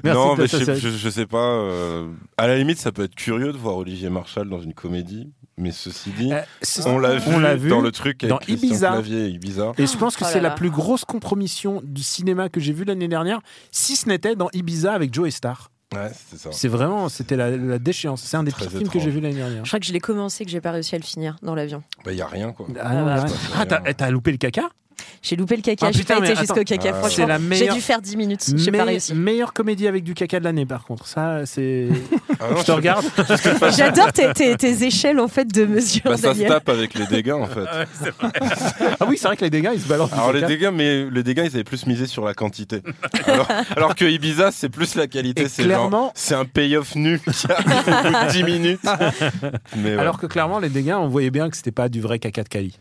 [0.04, 1.38] Merci non, mais je je, je sais pas.
[1.38, 5.32] euh, à la limite, ça peut être curieux de voir Olivier Marshall dans une comédie.
[5.58, 8.40] Mais ceci dit, c'est- on l'a vu, on l'a vu dans le truc avec dans
[8.54, 8.90] Ibiza.
[8.92, 9.74] Clavier et Ibiza.
[9.78, 10.56] Et je pense que Oh là c'est la là.
[10.56, 13.40] plus grosse compromission du cinéma que j'ai vu l'année dernière,
[13.72, 15.70] si ce n'était dans Ibiza avec Joe Star.
[15.94, 16.50] Ouais, c'est ça.
[16.54, 18.22] C'est vraiment, c'était la, la déchéance.
[18.24, 19.66] C'est un des pires films que j'ai vu l'année dernière.
[19.66, 21.84] Je crois que je l'ai commencé, que j'ai pas réussi à le finir dans l'avion.
[22.06, 22.66] Bah, y a rien, quoi.
[22.80, 23.26] Ah, bah.
[23.58, 24.70] Ah, t'as t'as loupé le caca?
[25.22, 26.90] J'ai loupé le caca, Ah, j'ai pas été jusqu'au caca.
[26.90, 28.46] Ah, Franchement, c'est la j'ai meilleure- dû faire 10 minutes.
[28.56, 29.14] J'ai pas réussi.
[29.14, 31.08] Meilleure comédie avec du caca de l'année, par contre.
[31.08, 31.88] Ça, c'est.
[32.40, 33.06] Ah non, je te regarde.
[33.78, 36.02] J'adore tes, tes- tes échelles en fait de mesure.
[36.06, 37.66] Bah, ça se tape avec les dégâts, en fait.
[39.00, 40.14] ah oui, c'est vrai que les dégâts, ils se balancent.
[40.14, 42.82] Alors les dégâts, mais les dégâts, ils avaient plus misé sur la quantité.
[43.26, 45.48] Alors, alors que Ibiza, c'est plus la qualité.
[45.48, 48.80] C'est clairement- c'est un payoff nu qui arrive au bout de 10 minutes.
[49.78, 49.98] Mais ouais.
[50.00, 52.50] Alors que clairement, les dégâts, on voyait bien que c'était pas du vrai caca de
[52.50, 52.78] Cali.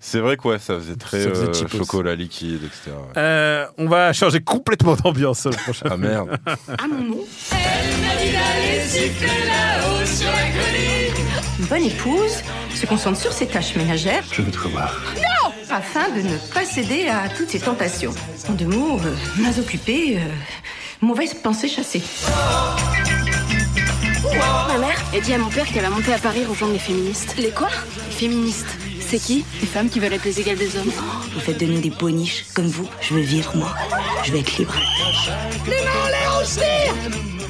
[0.00, 2.80] C'est vrai que ouais, ça faisait très Ça faisait euh, chocolat liquide, etc.
[2.86, 3.12] ouais.
[3.16, 5.86] Euh, on va changer complètement d'ambiance le prochain.
[5.90, 6.38] Ah merde.
[6.78, 7.24] À mon nom.
[11.58, 12.42] Une bonne épouse
[12.74, 14.92] se concentre sur ses tâches ménagères Je veux te revoir.
[15.70, 18.12] afin de ne pas céder à toutes ses tentations.
[18.48, 20.20] En deux mots, euh, mains occupées, euh,
[21.00, 22.02] mauvaise pensée chassée.
[24.68, 27.34] Ma mère, elle dit à mon père qu'elle va monter à Paris rejoindre les féministes.
[27.38, 27.68] Les quoi?
[28.10, 28.66] Les féministes.
[29.08, 30.90] C'est qui Les femmes qui veulent être les égales des hommes.
[31.32, 32.88] Vous faites de nous des boniches comme vous.
[33.00, 33.72] Je veux vivre, moi.
[34.24, 34.74] Je veux être libre.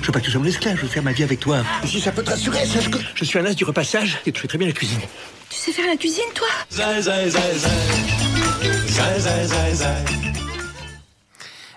[0.01, 1.63] Je veux pas que tu sois mon esclave, je veux faire ma vie avec toi.
[1.83, 4.33] Et si ça peut te rassurer, sache que je suis un as du repassage et
[4.33, 5.01] tu fais très bien la cuisine.
[5.49, 6.47] Tu sais faire la cuisine, toi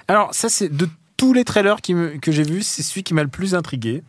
[0.07, 3.13] Alors, ça, c'est de tous les trailers qui me- que j'ai vus, c'est celui qui
[3.13, 4.03] m'a le plus intrigué.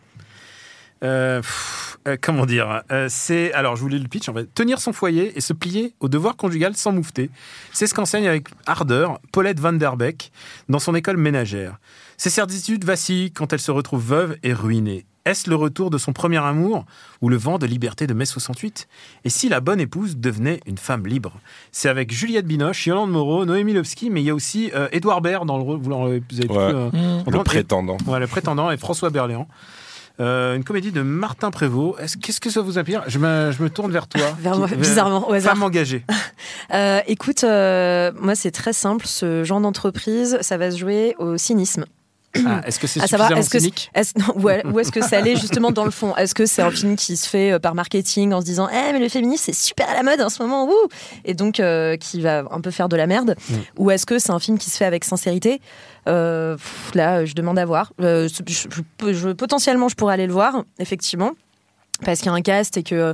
[1.03, 4.53] Euh, pff, euh, comment dire Euh, C'est alors je vous lis le pitch en fait.
[4.53, 7.29] Tenir son foyer et se plier au devoir conjugal sans moufter.
[7.73, 10.31] C'est ce qu'enseigne avec ardeur Paulette Van Der Beek
[10.69, 11.77] dans son école ménagère.
[12.17, 15.05] Ses certitudes vacillent quand elle se retrouve veuve et ruinée.
[15.23, 16.83] Est-ce le retour de son premier amour
[17.21, 18.87] ou le vent de liberté de mai 68
[19.23, 21.33] Et si la bonne épouse devenait une femme libre?
[21.71, 25.21] C'est avec Juliette Binoche, Yolande Moreau, Noémie Lovski, mais il y a aussi euh, Édouard
[25.21, 25.77] Baird dans le rôle.
[25.79, 26.59] Vous l'avez vous avez pu, Ouais.
[26.59, 27.97] euh, Le prétendant.
[28.07, 29.47] Ouais, le prétendant et François Berléand.
[30.21, 31.99] Euh, une comédie de Martin Prévost.
[31.99, 33.03] Est-ce- Qu'est-ce que ça vous inspire?
[33.07, 34.21] Je me, je me tourne vers toi.
[34.39, 35.53] Vers moi, bizarrement, au hasard.
[35.53, 36.05] Femme engagée.
[36.73, 39.05] Euh, écoute, euh, moi c'est très simple.
[39.05, 41.85] Ce genre d'entreprise, ça va se jouer au cynisme.
[42.45, 43.91] Ah, Est-ce que c'est suffisamment que cynique?
[43.93, 46.15] est-ce- non, ouais, ou est-ce que ça allait justement dans le fond?
[46.15, 48.99] Est-ce que c'est un film qui se fait par marketing en se disant Eh, mais
[48.99, 50.73] le féminisme c'est super à la mode en ce moment, wouh
[51.25, 53.55] Et donc euh, qui va un peu faire de la merde Mm.
[53.79, 55.59] Ou est-ce que c'est un film qui se fait avec sincérité?
[56.07, 56.57] Euh,
[56.93, 57.93] Là, je demande à voir.
[58.01, 61.31] Euh, je- potentiellement, je pourrais aller le voir, effectivement,
[62.03, 63.13] parce qu'il y a un cast et que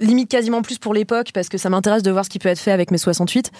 [0.00, 2.58] limite quasiment plus pour l'époque parce que ça m'intéresse de voir ce qui peut être
[2.58, 3.52] fait avec mes 68.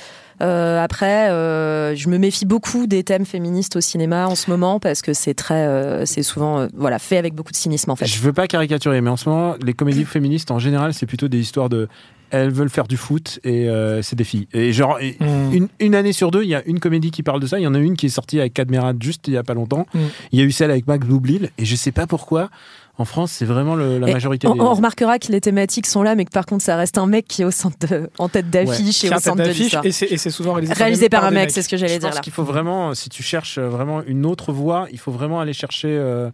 [0.43, 4.81] Euh, après, euh, je me méfie beaucoup des thèmes féministes au cinéma en ce moment
[4.81, 7.97] parce que c'est très, euh, c'est souvent euh, voilà fait avec beaucoup de cynisme en
[7.97, 8.07] fait.
[8.07, 11.29] Je veux pas caricaturer, mais en ce moment, les comédies féministes en général, c'est plutôt
[11.29, 11.88] des histoires de.
[12.35, 14.49] Elles veulent faire du foot et euh, c'est des filles.
[14.53, 15.53] Et genre, et Mm.
[15.55, 17.59] une, une année sur deux, il y a une comédie qui parle de ça.
[17.59, 19.55] Il y en a une qui est sortie avec Cadmerat juste il y a pas
[19.55, 19.87] longtemps.
[19.94, 19.99] Mm.
[20.33, 21.51] Il y a eu celle avec Max Boublil.
[21.59, 22.51] Et je sais pas pourquoi,
[22.99, 24.61] en France, c'est vraiment le- la Et majorité on, des.
[24.61, 27.27] on remarquera que les thématiques sont là, mais que par contre, ça reste un mec
[27.29, 29.85] qui est au centre de- en tête d'affiche et au centre de d'affiche, l'histoire.
[29.87, 32.16] et c'est souvent réalisé, Réalisé par un mec, c'est ce que j'allais Je dire pense
[32.16, 32.20] là.
[32.20, 35.88] qu'il faut vraiment, si tu cherches vraiment une autre voie, il faut vraiment aller chercher
[35.90, 36.31] euh,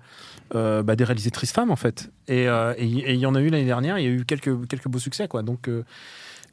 [0.54, 2.10] euh, bah, des réalisatrices femmes en fait.
[2.28, 2.84] Et euh, et-
[3.14, 5.28] il y en a eu l'année dernière, il y a eu quelques, quelques beaux succès
[5.28, 5.42] quoi.
[5.42, 5.84] Donc euh,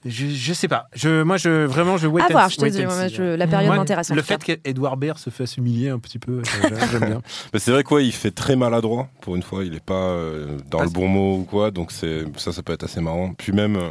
[0.06, 0.88] je, je sais pas.
[0.96, 3.48] Je, moi, je, vraiment, je wait À and- voir, je te dis, moi, je- la
[3.48, 6.42] période m'intéresse, Le fait qu'Edouard Baird se fasse humilier un petit peu,
[6.92, 7.22] j'aime- bien.
[7.52, 9.66] Mais c'est vrai quoi, il fait très maladroit pour une fois.
[9.66, 12.62] Il est pas euh, dans Ah, le bon mot ou quoi, donc c'est ça, ça
[12.62, 13.34] peut être assez marrant.
[13.34, 13.90] Puis même, euh,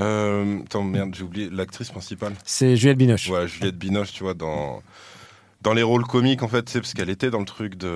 [0.00, 2.32] euh, attends merde, j'ai oublié l'actrice principale.
[2.44, 3.28] C'est Juliette Binoche.
[3.28, 4.82] Ouais, Juliette Binoche, tu vois, dans
[5.62, 7.88] dans les rôles comiques en fait, tu sais, parce qu'elle était dans le truc de,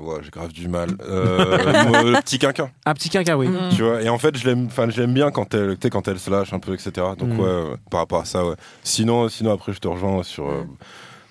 [0.00, 0.90] ouais, j'ai grave du mal.
[1.02, 1.56] Euh,
[2.12, 2.70] le petit quinquin.
[2.86, 3.48] Un petit quinquin, oui.
[3.48, 3.70] Mm.
[3.76, 5.90] Tu vois, et en fait, je l'aime, enfin, je l'aime bien quand elle, tu sais,
[5.90, 6.92] quand elle se lâche un peu, etc.
[7.18, 7.40] Donc Mm.
[7.40, 8.54] ouais, euh, par rapport à ça, ouais.
[8.82, 10.48] Sinon, sinon après, je te rejoins sur.
[10.48, 10.64] euh,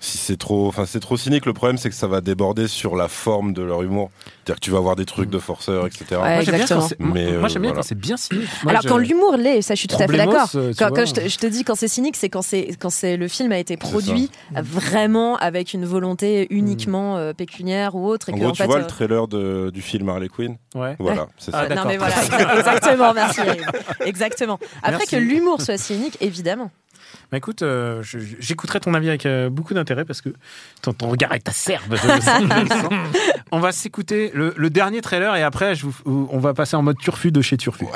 [0.06, 1.44] si c'est trop, enfin c'est trop cynique.
[1.46, 4.10] Le problème, c'est que ça va déborder sur la forme de leur humour.
[4.24, 6.04] C'est-à-dire que tu vas avoir des trucs de forceurs, etc.
[6.12, 7.14] Ouais, Moi, j'aime bien quand c'est- Mais, moi,
[7.46, 7.74] euh, j'aime bien voilà.
[7.74, 8.48] quand c'est bien cynique.
[8.62, 10.48] Moi, Alors quand l'humour l'est, ça je suis tout à fait d'accord.
[10.54, 13.16] euh, Quand, je, te, je te dis quand c'est cynique, c'est quand c'est quand c'est
[13.16, 18.32] le film a été produit vraiment avec une volonté uniquement euh, pécuniaire ou autre et
[18.32, 20.56] En que gros, en tu fait, vois euh, le trailer de- du film Harley Quinn.
[20.74, 20.96] Ouais.
[20.98, 21.28] Voilà, Ouais.
[21.38, 21.68] c'est Ah, ça.
[21.68, 21.86] non d'accord.
[21.90, 23.40] mais voilà, exactement, merci.
[24.04, 24.58] Exactement.
[24.82, 25.06] Après Merci.
[25.08, 26.70] que l'humour soit cynique, évidemment.
[27.32, 28.02] Bah écoute, euh,
[28.40, 30.28] j'écouterai ton avis avec euh, beaucoup d'intérêt parce que
[30.82, 31.96] ton, ton regard est acerbe.
[32.02, 32.92] je le sens, je le sens.
[33.52, 36.82] on va s'écouter le, le dernier trailer et après je vous- on va passer en
[36.82, 37.86] mode turfu de chez Turfu.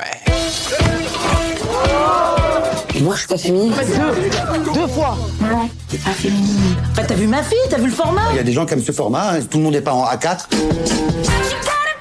[3.00, 3.72] Moi, je suis pas féminine.
[3.72, 4.72] Deux.
[4.74, 5.16] Deux fois.
[5.40, 5.48] Ouais,
[5.88, 6.74] t'es pas féminine.
[6.92, 8.74] Enfin, t'as vu ma fille, t'as vu le format Il y a des gens qui
[8.74, 9.40] aiment ce format, hein.
[9.50, 10.48] tout le monde n'est pas en A4.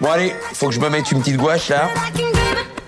[0.01, 1.89] Bon allez, faut que je me mette une petite gouache là.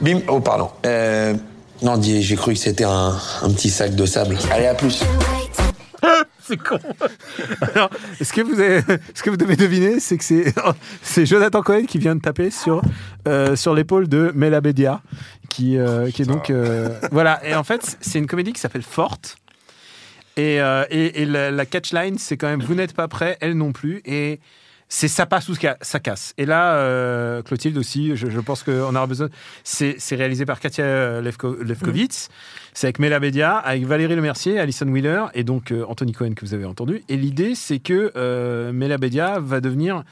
[0.01, 0.71] Bim, oh pardon.
[0.85, 1.35] Euh,
[1.81, 4.37] non, j'ai cru que c'était un, un petit sac de sable.
[4.51, 5.03] Allez, à plus.
[6.43, 6.79] c'est con.
[7.73, 7.89] Alors,
[8.21, 8.81] ce que vous avez,
[9.13, 10.53] ce que vous devez deviner, c'est que c'est,
[11.01, 12.81] c'est Jonathan Cohen qui vient de taper sur,
[13.27, 15.01] euh, sur l'épaule de Mela Bédia,
[15.49, 17.41] qui, euh, qui est donc, euh, voilà.
[17.45, 19.37] Et en fait, c'est une comédie qui s'appelle Forte.
[20.37, 23.53] Et, euh, et, et la, la catchline, c'est quand même vous n'êtes pas prêt, elle
[23.53, 24.01] non plus.
[24.05, 24.39] Et
[24.93, 26.33] c'est ça passe ou ça casse.
[26.37, 29.29] Et là, euh, Clotilde aussi, je, je pense qu'on aura besoin.
[29.63, 32.27] C'est réalisé par Katia Lefko- Lefkowitz.
[32.73, 36.45] C'est avec Mela Bédia, avec Valérie Lemercier, Alison Wheeler et donc euh, Anthony Cohen que
[36.45, 37.03] vous avez entendu.
[37.07, 40.03] Et l'idée, c'est que euh, Mela Bédia va devenir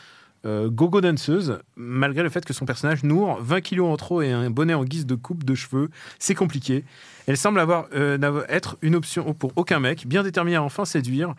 [0.46, 4.32] euh, gogo danseuse, malgré le fait que son personnage Nour, 20 kilos en trop et
[4.32, 5.90] un bonnet en guise de coupe de cheveux,
[6.20, 6.86] c'est compliqué.
[7.28, 11.34] Elle semble avoir, euh, être une option pour aucun mec, bien déterminée à enfin séduire.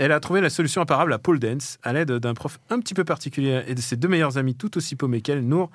[0.00, 2.94] Elle a trouvé la solution imparable à pole dance, à l'aide d'un prof un petit
[2.94, 5.70] peu particulier et de ses deux meilleurs amis tout aussi paumés qu'elle, Nour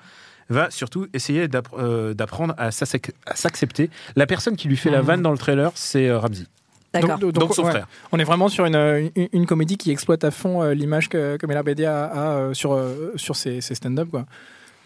[0.50, 3.88] va surtout essayer euh, d'apprendre à s'ac- à s'accepter.
[4.16, 6.44] La personne qui lui fait la vanne dans le trailer, c'est euh, Ramsey.
[6.92, 7.18] D'accord.
[7.18, 7.88] Donc, son ouais, frère.
[8.12, 11.36] On est vraiment sur une, une, une comédie qui exploite à fond euh, l'image que,
[11.36, 14.08] que Bédia a, a, sur, euh, sur ses, ses stand-up.
[14.10, 14.24] Quoi.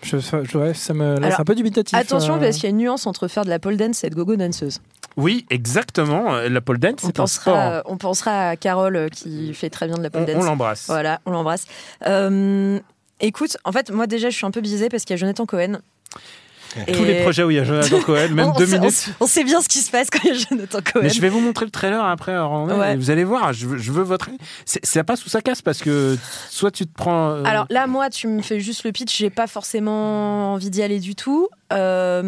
[0.02, 1.96] Je, je- ouais, ça me laisse Alors, un peu dubitatif.
[1.96, 2.40] Attention euh.
[2.40, 4.34] parce qu'il y a une nuance entre faire de la pole dance et être gogo
[4.36, 4.80] danseuse.
[5.20, 6.34] Oui, exactement.
[6.34, 7.54] Euh, La pole dance, On c'est un sport.
[7.54, 10.32] pensera, euh, on pensera à Carole euh, qui fait très bien de la pole On-
[10.32, 10.42] dance.
[10.42, 10.84] on l'embrasse.
[10.86, 11.66] Voilà, on l'embrasse.
[12.06, 12.78] Euh,
[13.20, 15.46] écoute, en fait, moi déjà, je suis un peu biaisée parce qu'il y a Jonathan
[15.46, 15.78] Cohen.
[16.86, 19.10] Tous les projets où il y a Jonathan Cohen, même On- deux on minutes.
[19.18, 21.00] On, sait bien ce qui se passe quand il y a Jonathan Cohen.
[21.02, 22.30] Mais je vais vous montrer le trailer après.
[22.30, 22.92] alors, Ouais.
[22.92, 24.30] et Vous allez voir, je veux, je veux votre.
[24.64, 26.16] C'est- Ça passe ou ça casse parce que
[26.48, 27.30] soit tu te prends.
[27.30, 30.80] euh, Alors là, moi, tu me fais juste le pitch, j'ai pas forcément envie d'y
[30.82, 31.48] aller du tout.
[31.72, 32.22] Euh,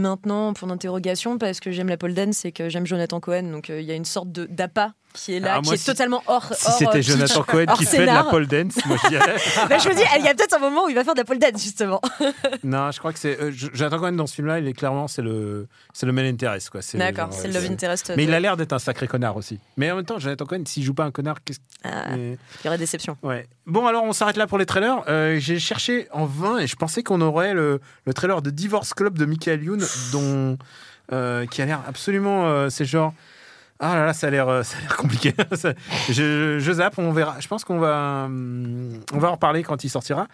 [0.00, 3.70] maintenant, pour l'interrogation, parce que j'aime la pole dance et que j'aime Jonathan Cohen, donc
[3.70, 6.22] euh, il y a une sorte de d'appât qui est là, qui est si- totalement
[6.28, 6.52] hors.
[6.54, 9.36] Si euh, c'était pitch, Jonathan Cohen qui fait de la pole dance, moi je dirais.
[9.68, 11.18] Bah, je me dis, il y a peut-être un moment où il va faire de
[11.20, 12.00] la pole dance, justement.
[12.64, 13.40] non, je crois que c'est.
[13.40, 16.70] euh, Jonathan Cohen dans ce film-là, il est clairement c'est le c'est le main interest
[16.70, 16.80] quoi.
[16.94, 19.36] D'accord, c'est le euh, love interest Mais de- il a l'air d'être un sacré connard
[19.36, 19.58] aussi.
[19.76, 22.68] Mais en même temps, Jonathan Cohen, s'il joue pas un connard, qu'est-ce Ah, Il y
[22.68, 23.16] aurait déception.
[23.24, 23.46] Ouais.
[23.66, 25.02] Bon, alors on s'arrête là pour les trailers.
[25.08, 28.94] Euh, J'ai cherché en vain et je pensais qu'on aurait le, le trailer de Divorce
[28.94, 30.56] Club de Michael Youn, dont
[31.12, 32.46] euh, qui a l'air absolument.
[32.48, 33.12] euh, c'est genre.
[33.82, 35.32] Ah là là, ça a l'air, euh, ça a l'air compliqué.
[35.54, 35.72] Ça-
[36.10, 37.36] je, je zappe, on verra.
[37.40, 40.26] Je pense qu'on va, hum, on va en reparler quand il sortira.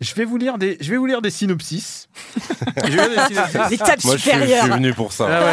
[0.00, 2.08] Je vais vous lire des, je vais vous lire des synopsis.
[2.84, 3.68] Je vais lire des synopsis.
[3.70, 5.28] Des tables Moi, je suis, je suis venu pour ça.
[5.28, 5.44] Ah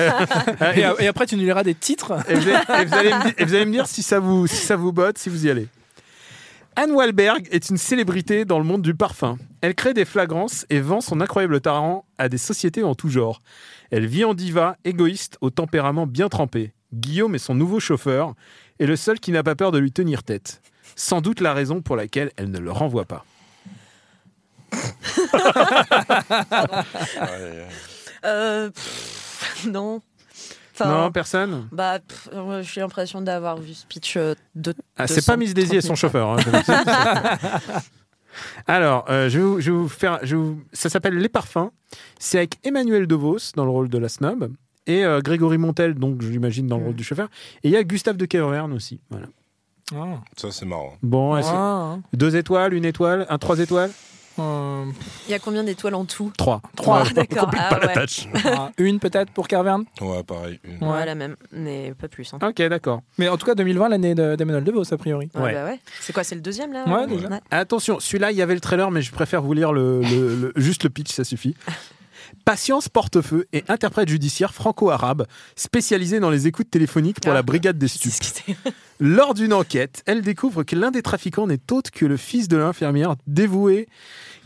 [0.73, 0.77] ouais.
[0.99, 2.13] Et, et après, tu nous liras des titres.
[2.27, 4.19] Et vous, allez, et vous allez me dire, et vous allez me dire si ça
[4.19, 5.67] vous, si ça vous botte, si vous y allez.
[6.77, 9.37] Anne Wahlberg est une célébrité dans le monde du parfum.
[9.59, 13.41] Elle crée des flagrances et vend son incroyable talent à des sociétés en tout genre.
[13.91, 16.71] Elle vit en diva, égoïste, au tempérament bien trempé.
[16.93, 18.35] Guillaume est son nouveau chauffeur
[18.79, 20.61] et le seul qui n'a pas peur de lui tenir tête.
[20.95, 23.25] Sans doute la raison pour laquelle elle ne le renvoie pas.
[28.23, 29.99] Euh, pff, non.
[30.81, 31.99] Enfin, non, personne Bah,
[32.33, 34.73] euh, j'ai l'impression d'avoir vu ce pitch euh, de.
[34.97, 36.29] Ah, c'est pas Miss Daisy et son chauffeur.
[36.29, 36.37] hein.
[38.67, 40.19] Alors, euh, je, vais vous, je vais vous faire.
[40.23, 41.71] je vais vous- ça s'appelle Les Parfums.
[42.19, 44.51] C'est avec Emmanuel DeVos dans le rôle de la snob
[44.87, 47.27] et euh, Grégory Montel, donc je l'imagine dans le rôle du chauffeur.
[47.63, 48.99] Et il y a Gustave de Querverne aussi.
[49.09, 49.27] Voilà.
[50.37, 50.93] Ça, c'est marrant.
[51.03, 51.97] Bon, Ah.
[52.13, 53.91] deux étoiles, une étoile, un trois étoiles?
[54.41, 54.85] Euh,
[55.27, 56.61] Il y a combien d'étoiles en tout Trois.
[56.75, 57.49] Trois, d'accord.
[57.57, 57.93] Ah, pas la ouais.
[57.93, 58.27] tâche.
[58.45, 59.85] ah, une peut-être pour Carverne.
[60.01, 60.59] Ouais, pareil.
[60.63, 60.87] une.
[60.87, 62.33] Ouais, la même, mais pas plus.
[62.33, 62.39] hein.
[62.41, 63.01] Ok, d'accord.
[63.17, 65.29] Mais en tout cas, 2020, l'année de- d'Emmanuel DeVos, a priori.
[65.35, 65.53] Ouais, Ouais.
[65.53, 65.79] bah ouais.
[65.99, 67.29] C'est quoi, c'est le deuxième là Ouais, déjà.
[67.51, 70.53] Attention, celui-là, il y avait le trailer, mais je préfère vous lire le, le- le-
[70.55, 71.55] juste le pitch, ça suffit.
[72.45, 77.35] Patience Portefeu est interprète judiciaire franco-arabe spécialisée dans les écoutes téléphoniques pour Ah.
[77.35, 78.55] la brigade des stupes.
[78.99, 82.55] Lors d'une enquête, elle découvre que l'un des trafiquants n'est autre que le fils de
[82.57, 83.87] l'infirmière dévouée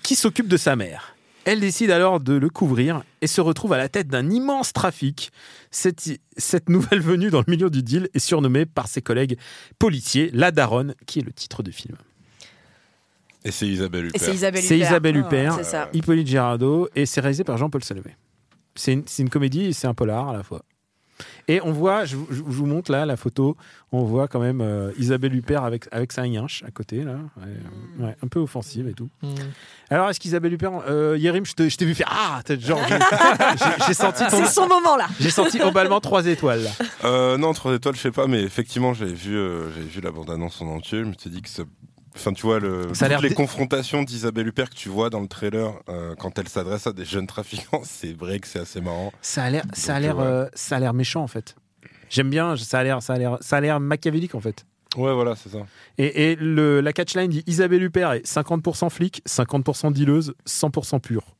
[0.05, 1.15] qui s'occupe de sa mère.
[1.45, 5.31] Elle décide alors de le couvrir et se retrouve à la tête d'un immense trafic.
[5.71, 9.37] Cette, cette nouvelle venue dans le milieu du deal est surnommée par ses collègues
[9.77, 11.97] policiers La Daronne, qui est le titre du film.
[13.43, 14.21] Et c'est Isabelle Huppert.
[14.21, 14.89] Et c'est Isabelle C'est Huppert.
[14.89, 15.89] Isabelle Ah, Huppert, c'est ça.
[15.93, 18.15] Hippolyte Girardot, et c'est réalisé par Jean-Paul Salomé.
[18.75, 20.63] C'est une, c'est une comédie et c'est un polar à la fois.
[21.47, 23.55] Et on voit, je, vous- je vous montre là la photo,
[23.91, 28.05] on voit quand même euh, Isabelle Huppert avec, avec sa yinche à côté, là, Ouais,
[28.05, 29.09] ouais, un peu offensive et tout.
[29.89, 32.79] Alors, est-ce qu'Isabelle Huppert, euh, Yérim, je t'ai vu faire Ah t'as- genre,
[33.87, 34.37] j'ai- senti ton.
[34.43, 35.07] C'est son moment là.
[35.19, 36.63] J'ai senti globalement trois étoiles.
[36.63, 36.71] là.
[37.05, 40.11] Euh, non, trois étoiles, je sais pas, mais effectivement, j'avais vu, euh, j'avais vu la
[40.11, 40.99] bande-annonce en entier.
[40.99, 41.63] Je me suis dit que ça.
[42.15, 45.27] Enfin, tu vois, le, Ça toutes les confrontations d'Isabelle Huppert que tu vois dans le
[45.27, 49.11] trailer euh, quand elle s'adresse à des jeunes trafiquants, c'est vrai que c'est assez marrant.
[49.21, 50.23] Ça a l'air, ça a l'air, ouais.
[50.25, 51.55] euh, ça a l'air méchant en fait.
[52.09, 54.65] J'aime bien, ça a l'air, ça a l'air, ça a l'air machiavélique en fait.
[54.95, 55.59] Ouais, voilà, c'est ça.
[55.97, 61.35] Et, et le, la catchline dit Isabelle Huppert est 50% flic, 50% dealeuse, 100% pure.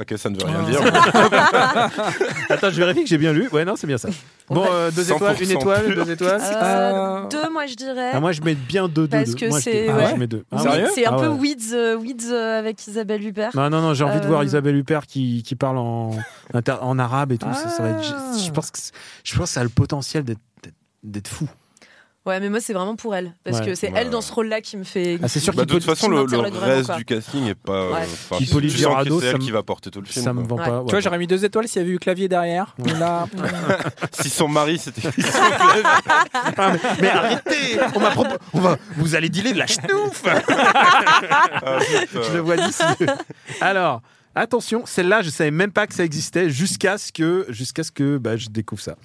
[0.00, 0.80] Ok, ça ne veut rien dire.
[2.50, 3.48] Attends, je vérifie que j'ai bien lu.
[3.50, 4.08] Ouais, non, c'est bien ça.
[4.48, 6.04] Bon, euh, deux étoiles, une 100% étoile, pur.
[6.04, 6.40] deux étoiles.
[6.40, 8.10] Euh, Deux, moi je dirais.
[8.14, 9.34] Ah, moi, je mets bien deux, deux, Parce deux.
[9.34, 10.06] que Moi, je c'est ah, ouais.
[10.10, 10.44] je mets deux.
[10.52, 10.58] Ah,
[10.94, 11.38] c'est un Ah, peu ouais.
[11.38, 13.50] Weeds, euh, Weeds euh, avec Isabelle Huppert.
[13.54, 16.12] Non, non, non, j'ai envie de voir Isabelle Huppert qui, qui parle en,
[16.54, 17.52] inter- en arabe et tout.
[17.52, 18.04] Ça, ça va être-
[18.44, 18.78] je, pense que
[19.24, 20.24] je pense que ça a le potentiel
[21.02, 21.48] d'être fou.
[22.26, 23.34] Ouais, mais moi c'est vraiment pour elle.
[23.42, 23.66] Parce Ouais.
[23.66, 24.00] que c'est Ouais.
[24.00, 25.18] elle dans ce rôle-là qui me fait.
[25.22, 27.72] Ah, c'est sûr Bah, de toute façon, le, le reste du casting est pas.
[27.72, 28.00] euh, Ouais.
[28.02, 30.24] enfin, Hippolyte Girardot, c'est elle qui va porter tout le film.
[30.24, 30.82] Ça me vend pas.
[30.86, 32.74] Tu vois, j'aurais mis deux étoiles s'il y avait eu clavier derrière.
[32.98, 33.26] Là,
[34.20, 35.08] Si son mari c'était.
[36.56, 40.22] Ah, mais, mais arrêtez on m'a propo- on va, Vous allez dealer de la schnouf
[40.26, 42.22] Ah, putain.
[42.28, 42.82] Je le vois d'ici.
[43.60, 44.02] Alors,
[44.34, 48.18] attention, celle-là, je savais même pas que ça existait jusqu'à ce que, jusqu'à ce que
[48.18, 48.96] bah, je découvre ça.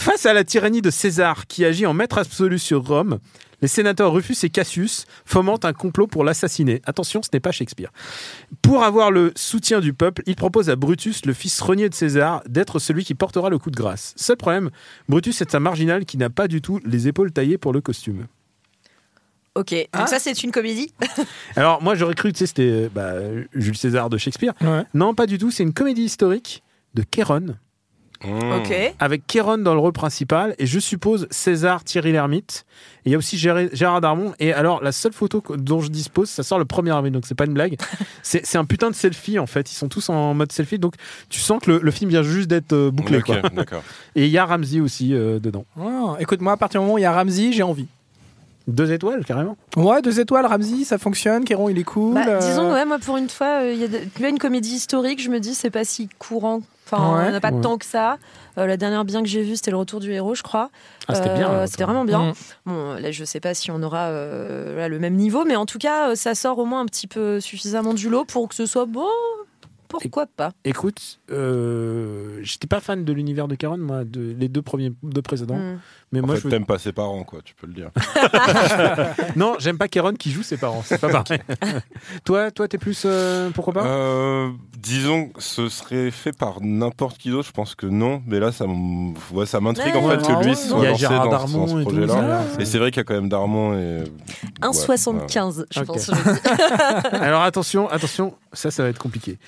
[0.00, 3.18] Face à la tyrannie de César, qui agit en maître absolu sur Rome,
[3.60, 6.80] les sénateurs Rufus et Cassius fomentent un complot pour l'assassiner.
[6.86, 7.90] Attention, ce n'est pas Shakespeare.
[8.62, 12.42] Pour avoir le soutien du peuple, il propose à Brutus, le fils renié de César,
[12.48, 14.14] d'être celui qui portera le coup de grâce.
[14.16, 14.70] Seul problème,
[15.10, 18.26] Brutus est un marginal qui n'a pas du tout les épaules taillées pour le costume.
[19.54, 20.06] Ok, donc Ah.
[20.06, 20.94] ça c'est une comédie?
[21.56, 23.14] Alors moi j'aurais cru que tu sais, c'était bah,
[23.52, 24.54] Jules César de Shakespeare.
[24.62, 24.84] Ouais.
[24.94, 25.50] Non, pas du tout.
[25.50, 26.62] C'est une comédie historique
[26.94, 27.56] de Kéron.
[28.22, 28.52] Mmh.
[28.52, 28.94] Ok.
[28.98, 32.66] Avec Kéron dans le rôle principal et je suppose César Thierry Lhermitte.
[33.04, 34.34] Et il y a aussi Gérard Darmon.
[34.38, 37.34] Et alors la seule photo dont je dispose, ça sort le 1er avril, donc c'est
[37.34, 37.78] pas une blague.
[38.22, 39.72] c'est c'est un putain de selfie en fait.
[39.72, 40.94] Ils sont tous en mode selfie, donc
[41.30, 43.18] tu sens que le, le film vient juste d'être euh, bouclé.
[43.18, 43.40] Ok, quoi.
[43.50, 43.82] d'accord.
[44.14, 45.64] Et il y a Ramsey aussi euh, dedans.
[45.80, 47.86] Oh, écoute, moi, à partir du moment où il y a Ramsey, j'ai envie.
[48.68, 49.56] Deux étoiles carrément.
[49.76, 51.44] Ouais, deux étoiles, Ramsey, ça fonctionne.
[51.44, 52.14] Kéron, il est cool.
[52.14, 54.74] Bah, euh, Disons, ouais, moi pour une fois, euh, il y a de- une comédie
[54.74, 56.60] historique, je me dis c'est pas si courant.
[56.90, 57.24] Enfin, Ouais.
[57.24, 57.60] il n'y en a pas Ouais.
[57.60, 58.18] tant que ça.
[58.58, 60.70] Euh, la dernière bien que j'ai vue, c'était Le Retour du héros, je crois.
[61.08, 62.30] Ah, c'était bien, Le C'était vraiment bien.
[62.30, 62.32] Mm.
[62.66, 65.66] Bon, là, je sais pas si on aura euh, là, le même niveau, mais en
[65.66, 68.54] tout cas, euh, ça sort au moins un petit peu suffisamment du lot pour que
[68.54, 69.06] ce soit bon.
[69.90, 74.62] Pourquoi pas Écoute, euh, j'étais pas fan de l'univers de Kéron, moi, de, les deux
[74.62, 75.56] premiers, deux précédents.
[75.58, 75.78] Mm.
[76.12, 77.90] Mais En moi, fait, je veux- t'aimes pas ses parents, quoi, tu peux le dire.
[79.36, 80.82] Non, j'aime pas Kéron qui joue ses parents.
[80.84, 81.40] C'est pas pareil.
[82.24, 83.02] toi, toi, t'es plus.
[83.04, 83.84] euh, pourquoi pas?
[83.86, 88.22] Euh, disons que ce serait fait par n'importe qui d'autre, je pense que non.
[88.26, 88.66] Mais là, ça
[89.32, 91.90] ouais, ça m'intrigue en fait que lui soit lancé dans, Darmon dans ce et tout,
[91.90, 92.42] projet-là.
[92.54, 94.04] ça, Et c'est vrai qu'il y a quand même Darmon et.
[94.62, 96.06] 1,75, je pense.
[96.06, 97.16] je.
[97.16, 99.38] Alors attention, attention, ça, ça va être compliqué.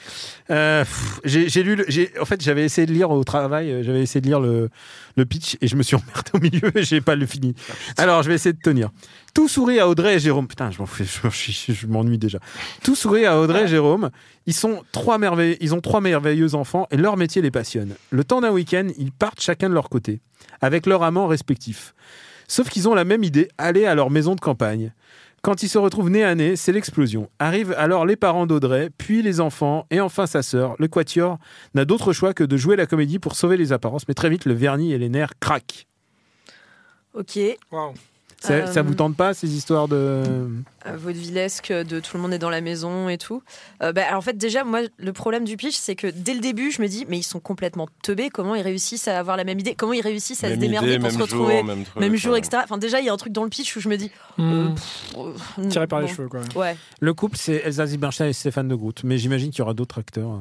[0.50, 0.84] Euh,
[1.24, 4.26] j'ai lu, le- en fait, j'avais essayé de lire au travail, euh, j'avais essayé de
[4.26, 4.70] lire le,
[5.24, 7.54] pitch et je me suis emmerdé au milieu et j'ai pas le fini.
[7.96, 8.90] Alors, je vais essayer de tenir.
[9.34, 10.46] Tout sourit à Audrey et Jérôme.
[10.46, 12.38] Putain, je m'ennuie déjà.
[12.82, 14.10] Tout sourit à Audrey et Jérôme.
[14.46, 17.94] Ils sont trois merveilleux, ils ont trois merveilleux enfants et leur métier les passionne.
[18.10, 20.20] Le temps d'un week-end, ils partent chacun de leur côté,
[20.60, 21.94] avec leurs amants respectifs.
[22.48, 24.92] Sauf qu'ils ont la même idée, aller à leur maison de campagne.
[25.42, 27.28] Quand ils se retrouvent nez à nez, c'est l'explosion.
[27.40, 30.76] Arrivent alors les parents d'Audrey, puis les enfants, et enfin sa sœur.
[30.78, 31.38] Le quatuor
[31.74, 34.44] n'a d'autre choix que de jouer la comédie pour sauver les apparences, mais très vite,
[34.44, 35.88] le vernis et les nerfs craquent.
[37.14, 37.40] Ok.
[37.72, 37.92] Waouh.
[38.42, 39.94] Ça, Euh, ça vous tente pas, ces histoires de...
[39.96, 43.40] euh, vaudevillesque de tout le monde est dans la maison et tout.
[43.83, 46.40] Euh, bah, alors, en fait, déjà, moi, le problème du pitch, c'est que dès le
[46.40, 48.31] début, je me dis, mais ils sont complètement teubés.
[48.31, 49.76] Comment ils réussissent à avoir la même idée?
[49.76, 52.16] Comment ils réussissent à Même se démerder idée, pour même se retrouver jour, même truc,
[52.16, 52.38] jour, ouais.
[52.40, 52.62] etc.
[52.64, 54.52] Enfin, déjà, il y a un truc dans le pitch où je me dis, Hmm.
[54.52, 54.68] euh,
[55.59, 56.12] euh, Tiré par les bon.
[56.12, 56.40] cheveux, quoi.
[56.57, 56.76] Ouais.
[57.00, 59.05] Le couple, c'est Elsa Zieberstein et Stéphane de Groot.
[59.05, 60.40] Mais j'imagine qu'il y aura d'autres acteurs.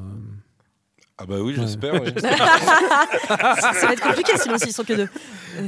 [1.22, 1.94] Ah bah oui, j'espère.
[2.02, 2.12] oui.
[2.22, 5.10] Ça va être compliqué sinon s'ils sont que deux.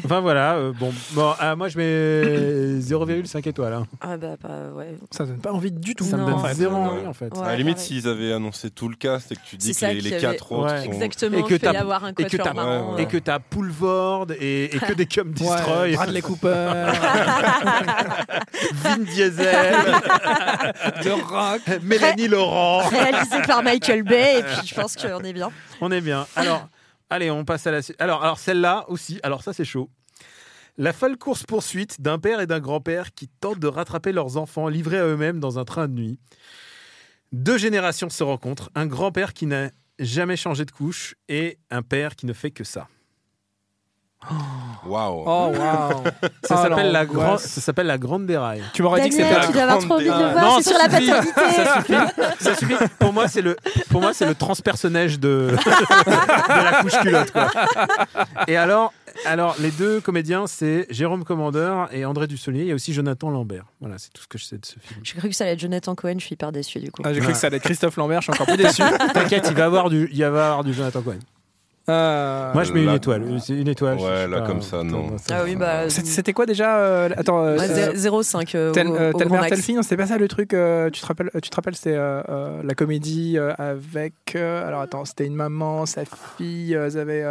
[0.06, 3.74] Enfin voilà, euh, bon, bon ah, moi je mets 0,5 étoiles.
[3.74, 3.86] hein.
[4.02, 4.96] Ah bah, bah ouais.
[5.12, 6.06] Ça donne pas envie du tout.
[6.06, 6.90] Ça me Non, donne zéro vrai.
[6.90, 7.26] envie en fait.
[7.38, 7.88] Ouais, à la limite, pareil.
[7.88, 10.06] s'ils avaient annoncé tout le cast et que tu dis C'est ça que les, qu'il
[10.06, 10.80] les y avait- quatre autres Ouais.
[10.86, 10.92] sont...
[10.92, 12.98] Exactement, Et que t'as- avoir un et que quatuor t'as marrant.
[12.98, 16.72] et que t'as Poulvord et, et que des cum destroy, Ouais, Bradley Cooper,
[18.74, 19.76] Vin Diesel,
[21.04, 21.62] The Rock.
[21.84, 22.88] Mélanie Laurent.
[22.88, 25.43] Réalisé par Michael Bay, et puis je pense qu'on est bien.
[25.82, 26.28] On est bien.
[26.36, 26.68] Alors,
[27.10, 27.96] allez, on passe à la suite.
[28.00, 29.20] Alors, alors celle-là aussi.
[29.24, 29.90] Alors ça, c'est chaud.
[30.78, 34.68] La folle course poursuite d'un père et d'un grand-père qui tentent de rattraper leurs enfants
[34.68, 36.20] livrés à eux-mêmes dans un train de nuit.
[37.32, 38.72] Deux générations se rencontrent.
[38.74, 42.64] Un grand-père qui n'a jamais changé de couche et un père qui ne fait que
[42.64, 42.88] ça.
[44.86, 45.24] Waouh.
[45.26, 45.54] Oh.
[46.44, 48.62] Ça Oh, s'appelle la, grande- ça s'appelle la grande déraille.
[48.74, 50.78] Tu m'aurais dit que c'était tu dois avoir trop envie de le voir, Non, sur
[50.78, 51.32] la paternité.
[51.36, 51.94] Ça suffit.
[52.44, 52.76] Ça suffit.
[53.00, 53.56] Pour moi, c'est le,
[53.90, 57.32] pour moi, c'est le transpersonnage de, de la couche culotte.
[57.32, 57.48] quoi.
[58.48, 58.94] Et alors,
[59.26, 62.62] alors, les deux comédiens, c'est Jérôme Commandeur et André Dussolier.
[62.64, 63.66] Il y a aussi Jonathan Lambert.
[63.80, 65.00] Voilà, c'est tout ce que je sais de ce film.
[65.04, 67.02] J'ai cru que ça allait être Jonathan Cohen, je suis hyper déçu du coup.
[67.06, 68.82] Ah, J'ai cru que ça allait être Christophe Lambert, je suis encore plus déçu.
[69.14, 71.20] T'inquiète, il va avoir du, il va y avoir du Jonathan Cohen.
[71.90, 73.24] Euh, Moi, je mets une étoile.
[73.50, 73.98] Une étoile.
[73.98, 75.18] Ouais, là, pas, comme ça, non.
[75.30, 75.90] Ah oui, bah.
[75.90, 79.12] C'était c'était quoi déjà euh, Attends, euh, ouais, euh, zé- 0,5 euh, Tel, au- euh,
[79.12, 79.66] au tel grand mère, tel max.
[79.66, 80.54] fille, c'était pas ça le truc.
[80.54, 84.14] euh, tu te rappelles, tu te rappelles, c'était euh, euh, la comédie euh, avec.
[84.36, 86.04] euh, alors attends, c'était une maman, sa
[86.38, 87.24] fille, euh, ils avaient.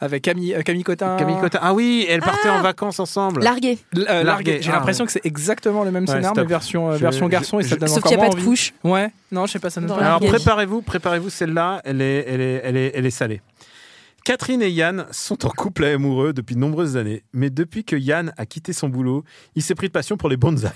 [0.00, 1.16] Avec Camille, euh, Camille Cotin.
[1.16, 1.58] Camille Cotin.
[1.62, 3.42] Ah oui, elles partaient Ah en vacances ensemble.
[3.42, 3.78] Largué.
[3.96, 4.58] Euh, Largué.
[4.62, 5.06] J'ai Ah, l'impression ouais.
[5.06, 7.74] que c'est exactement le même Ouais, mais version, euh, version je- garçon, et ça je-
[7.76, 8.48] donne Sauf encore qu'il n'y a moins pas de envie.
[8.50, 8.74] couche.
[8.84, 12.60] Ouais, non, je sais pas, ça donne Alors préparez-vous, préparez-vous, celle-là, elle est, elle, est,
[12.64, 13.40] elle, est, elle est salée.
[14.24, 18.32] Catherine et Yann sont en couple amoureux depuis de nombreuses années, mais depuis que Yann
[18.36, 19.24] a quitté son boulot,
[19.54, 20.74] il s'est pris de passion pour les bonsaïs.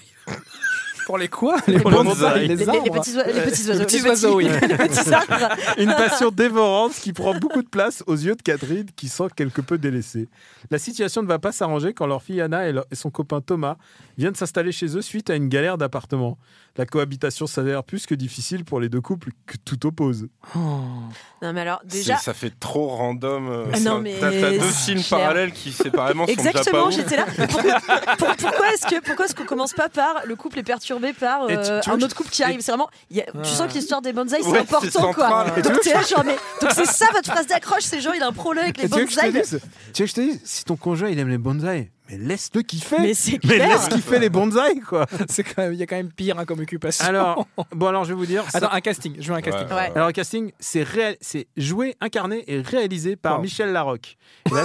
[1.07, 2.49] Pour les quoi Les Pour bonsaïs.
[2.49, 3.79] les petits, oiseaux- les petits oiseaux.
[3.81, 4.49] Les petits oiseaux, oui.
[4.69, 5.55] les petits arbres.
[5.79, 9.61] Une passion dévorante qui prend beaucoup de place aux yeux de Catherine qui sent quelque
[9.61, 10.29] peu délaissée.
[10.71, 13.41] La situation ne va pas s'arranger quand leur fille Anna et, leur- et son copain
[13.41, 13.77] Thomas
[14.17, 16.39] viennent s'installer chez eux suite à une galère d'appartement.
[16.77, 20.27] La cohabitation s'avère plus que difficile pour les deux couples que tout oppose.
[20.57, 22.17] Non, mais alors, déjà.
[22.17, 23.49] Ça fait trop random.
[23.49, 25.21] euh, Ah non, mais T'as deux films clair.
[25.21, 27.27] parallèles qui séparément sont Exactement, j'étais là.
[27.37, 27.75] Pourquoi,
[28.19, 31.47] pour- pourquoi est-ce que pourquoi est-ce qu'on commence pas par le couple est perturbé par
[31.47, 33.69] tu- euh, tu un autre couple qui arrive C'est vraiment, il y a- tu sens
[33.69, 35.45] que l'histoire des bonsaïs c'est Ouais, important quoi.
[35.63, 38.27] Donc t'es là genre mais donc c'est ça votre phrase d'accroche, c'est genre il a
[38.29, 39.57] un prologue avec les bonsaïs.
[39.93, 42.63] Tu veux que je te dise Si ton conjoint il aime les bonsaïs, mais laisse-le
[42.63, 45.87] kiffer Mais c'est Mais laisse kiffer les bonsaïs quoi C'est quand même- Il y a
[45.87, 47.05] quand même pire hein, comme occupation.
[47.05, 48.45] Alors, bon alors je vais vous dire...
[48.51, 49.17] ça- Attends, un casting.
[49.19, 49.67] Je veux un casting.
[49.69, 49.91] Ouais.
[49.95, 53.43] Alors, le casting, c'est réel- c'est joué, incarné et réalisé par Wow.
[53.43, 54.17] Michel Larocque.
[54.51, 54.65] Et, là,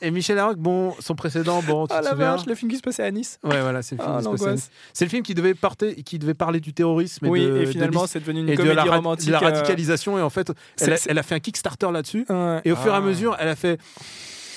[0.00, 2.54] t'es- et Michel Larocque, bon, son précédent, bon, tu Ah te la souviens vache, le
[2.54, 3.38] film qui se passait à Nice.
[3.44, 4.16] Ouais, voilà, c'est le film.
[4.16, 4.54] Qui se passait à l'angoisse.
[4.54, 4.70] Nice.
[4.92, 7.26] C'est le film qui devait porter, qui devait parler du terrorisme.
[7.26, 9.26] Et Oui, de, et de finalement, c'est devenu une et de comédie la, ra- romantique.
[9.26, 10.18] de la euh, radicalisation.
[10.18, 12.24] Et en fait, elle a, c'est- elle a fait un Kickstarter là-dessus.
[12.28, 12.60] ouais.
[12.64, 13.00] Et au fur et à Ah.
[13.00, 13.78] mesure, elle a fait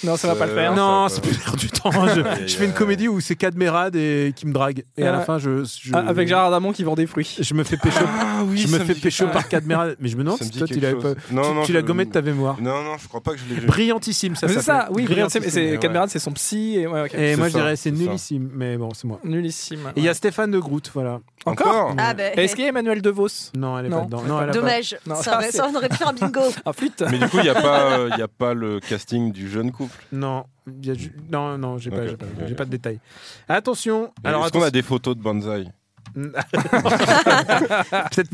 [0.04, 0.74] Non, ça va pas le faire.
[0.76, 1.92] Non, ça c'est plus perdre du temps.
[1.92, 4.84] Je, je fais une comédie où c'est Cadmerade et qui me drague.
[4.98, 7.38] Et à la fin, je, je- Ah, Avec Gérard Damon qui vend des fruits.
[7.40, 8.04] je me fais pécho.
[8.06, 9.96] Ah oui, je me me fais pécho par Cadmerade.
[10.00, 11.04] Mais je me demande Ça me si dit toi, tu chose.
[11.16, 11.22] pas.
[11.32, 12.58] Non, tu non, tu l'as je- gommé de ta mémoire.
[12.62, 13.68] Non, non, je crois pas que je l'ai vu.
[13.68, 15.78] Brillantissime, ça Mais c'est ça, oui, Brillantissime.
[15.80, 16.76] Cadmerade, c'est son psy.
[16.78, 17.14] Et, ouais, ok.
[17.16, 19.20] Et moi, je dirais c'est nullissime, mais bon, c'est moi.
[19.24, 19.92] Nullissime.
[19.96, 21.20] Et il y a Stéphane de Groot, voilà.
[21.46, 22.34] Encore Ah ben.
[22.38, 24.00] Et Est-ce qu'il y a Emmanuel DeVos Non, elle est Non.
[24.02, 24.24] pas dedans.
[24.28, 24.60] Non, elle a pas.
[24.60, 26.42] Dommage, Non, ça, ça, aurait- c'est- ça, on aurait pu faire un bingo.
[26.66, 28.80] Ah, flûte Mais du coup, il n'y a, pas, euh, il y a pas le
[28.80, 29.91] casting du jeune couple.
[30.12, 30.46] Non,
[30.84, 30.96] y a
[31.32, 32.26] non, non, j'ai pas, pas,
[32.58, 33.00] pas de détails.
[33.48, 34.12] Attention.
[34.24, 35.72] Et Alors, Est-ce qu'on a des photos de bonsaï
[36.14, 36.40] Peut-être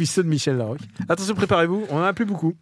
[0.05, 0.81] ceux de Michel Larocque.
[1.09, 2.53] Attention, préparez-vous, on en a plus beaucoup.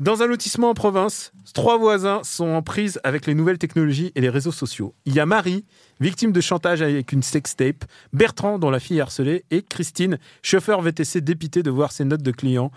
[0.00, 4.20] Dans un lotissement en province, trois voisins sont en prise avec les nouvelles technologies et
[4.20, 4.92] les réseaux sociaux.
[5.04, 5.64] Il y a Marie,
[6.00, 10.82] victime de chantage avec une sextape, Bertrand, dont la fille est harcelée, et Christine, chauffeur
[10.82, 12.72] VTC dépité de voir ses notes de clients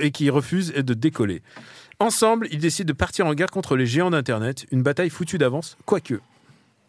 [0.00, 1.42] et qui refuse de décoller.
[2.00, 5.76] Ensemble, ils décident de partir en guerre contre les géants d'Internet, une bataille foutue d'avance,
[5.84, 6.20] quoique.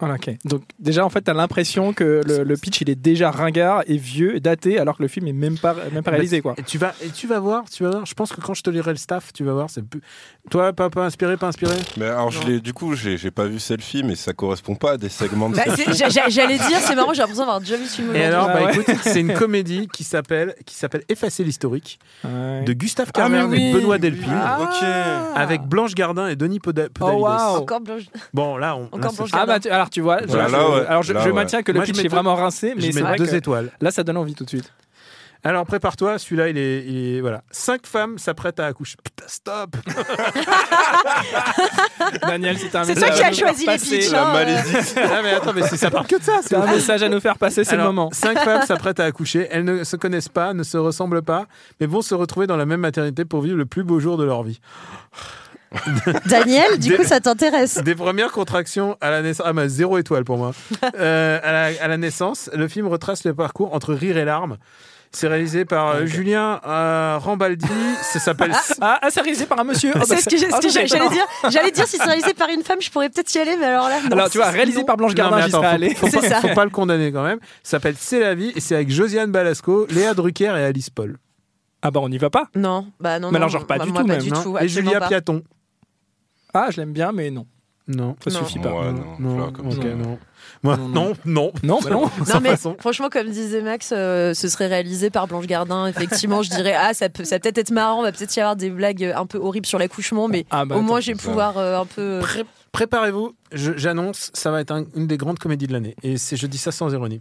[0.00, 0.34] Voilà, ok.
[0.44, 3.96] Donc déjà, en fait, t'as l'impression que le, le pitch, il est déjà ringard et
[3.98, 6.54] vieux, et daté, alors que le film est même pas, même pas réalisé, quoi.
[6.56, 8.06] Et tu vas, et tu vas voir, tu vas voir.
[8.06, 9.68] Je pense que quand je te lirai le staff, tu vas voir.
[9.70, 10.00] C'est plus...
[10.50, 11.74] Toi, pas, pas inspiré, pas inspiré?
[11.98, 14.92] Mais alors, je l'ai- du coup, j'ai j'ai pas vu selfie, mais ça correspond pas
[14.92, 15.64] à des segments de Bah,
[16.28, 18.64] J'allais dire, c'est marrant, j'ai l'impression d'avoir déjà vu ce film Et alors, Ah bah,
[18.64, 18.72] ouais.
[18.72, 22.62] écoute, c'est une comédie qui s'appelle qui s'appelle Effacer l'historique Ouais.
[22.64, 23.62] de Gustave Ah, mais Carverne oui.
[23.68, 24.32] et Benoît Delpine.
[24.32, 24.60] Ah.
[24.62, 25.36] Ok.
[25.36, 26.92] Avec Blanche Gardin et Denis Oh, Podalides.
[26.98, 27.56] waouh.
[27.58, 28.04] Encore blanche.
[28.32, 28.84] Bon, là, on.
[28.86, 30.86] Encore là, c'est- Blanche Ah bah tu- alors tu vois, je, Voilà, je- là, ouais.
[30.86, 31.34] alors je, Là, je ouais.
[31.34, 33.70] maintiens que le Moi, pitch est deux- vraiment rincé, mais c'est vrai deux que étoiles.
[33.80, 34.72] là ça donne envie tout de suite.
[35.42, 37.42] Alors prépare-toi, celui-là, il est, il est- Voilà.
[37.50, 38.96] Cinq femmes s'apprêtent à accoucher.
[39.02, 39.74] Putain, stop
[42.26, 44.56] Daniel, c'est un C'est toi qui as choisi les pitchs, hein, euh.
[44.96, 46.40] Ah, mais attends, mais c'est- ça part que de ça.
[46.42, 48.10] C'est un message à nous faire passer, c'est le moment.
[48.12, 49.48] Cinq femmes s'apprêtent à accoucher.
[49.50, 51.46] Elles ne se connaissent pas, ne se ressemblent pas,
[51.80, 54.24] mais vont se retrouver dans la même maternité pour vivre le plus beau jour de
[54.24, 54.60] leur vie.
[56.26, 59.46] Daniel, du Des- coup, ça t'intéresse Des premières contractions à la naissance.
[59.48, 60.52] Ah, bah, zéro étoile pour moi.
[60.98, 64.56] Euh, à, la, à la naissance, le film retrace le parcours entre rire et larmes.
[65.12, 67.66] C'est réalisé par euh, Julien euh, Rambaldi.
[68.02, 68.52] Ça s'appelle.
[68.80, 69.90] Ah, ah, c'est réalisé par un monsieur.
[69.94, 71.24] Oh, bah, C'est ce que, ce ah, j'allais dire.
[71.50, 73.88] J'allais dire si c'est réalisé par une femme, je pourrais peut-être y aller, mais alors
[73.88, 73.96] là.
[74.04, 74.84] non, Alors, tu vois, réalisé non.
[74.84, 75.94] par Blanche Gardin, j'y serais faut, allé.
[75.96, 76.40] faut C'est pas, ça.
[76.40, 77.40] faut pas le condamner quand même.
[77.64, 81.16] Ça s'appelle C'est la vie et c'est avec Josiane Balasco, Léa Drucker et Alice Paul.
[81.82, 82.44] Ah, bah, on n'y va pas.
[82.54, 83.28] Non, bah non.
[83.32, 84.58] Mais non, alors, genre, pas bah, du moi, tout, pas même, du Non tout.
[84.58, 85.08] et Julia pas.
[85.08, 85.42] Piaton.
[86.54, 87.46] Ah, je l'aime bien, mais non.
[87.88, 88.14] Non.
[88.24, 88.46] Ça Non.
[88.46, 88.72] suffit pas.
[88.72, 89.78] Ouais, Non, non, comme ça.
[89.78, 90.18] non.
[90.62, 91.52] Moi, non, non.
[91.64, 92.08] Non, non.
[92.32, 92.76] Non mais façon.
[92.78, 95.86] franchement comme disait Max, euh, ce serait réalisé par Blanche Gardin.
[95.88, 98.54] Effectivement, je dirais ah ça peut ça peut peut-être être marrant, va peut-être y avoir
[98.54, 101.58] des blagues un peu horribles sur l'accouchement, mais Ah, bah, au moins je vais pouvoir
[101.58, 102.18] euh, un peu.
[102.20, 105.96] Pré- Préparez-vous, j'annonce, ça va être un- une des grandes comédies de l'année.
[106.04, 107.20] Et c'est, je dis ça sans ironie.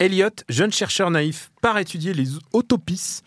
[0.00, 3.20] Elliot, jeune chercheur naïf, part étudier les autopis,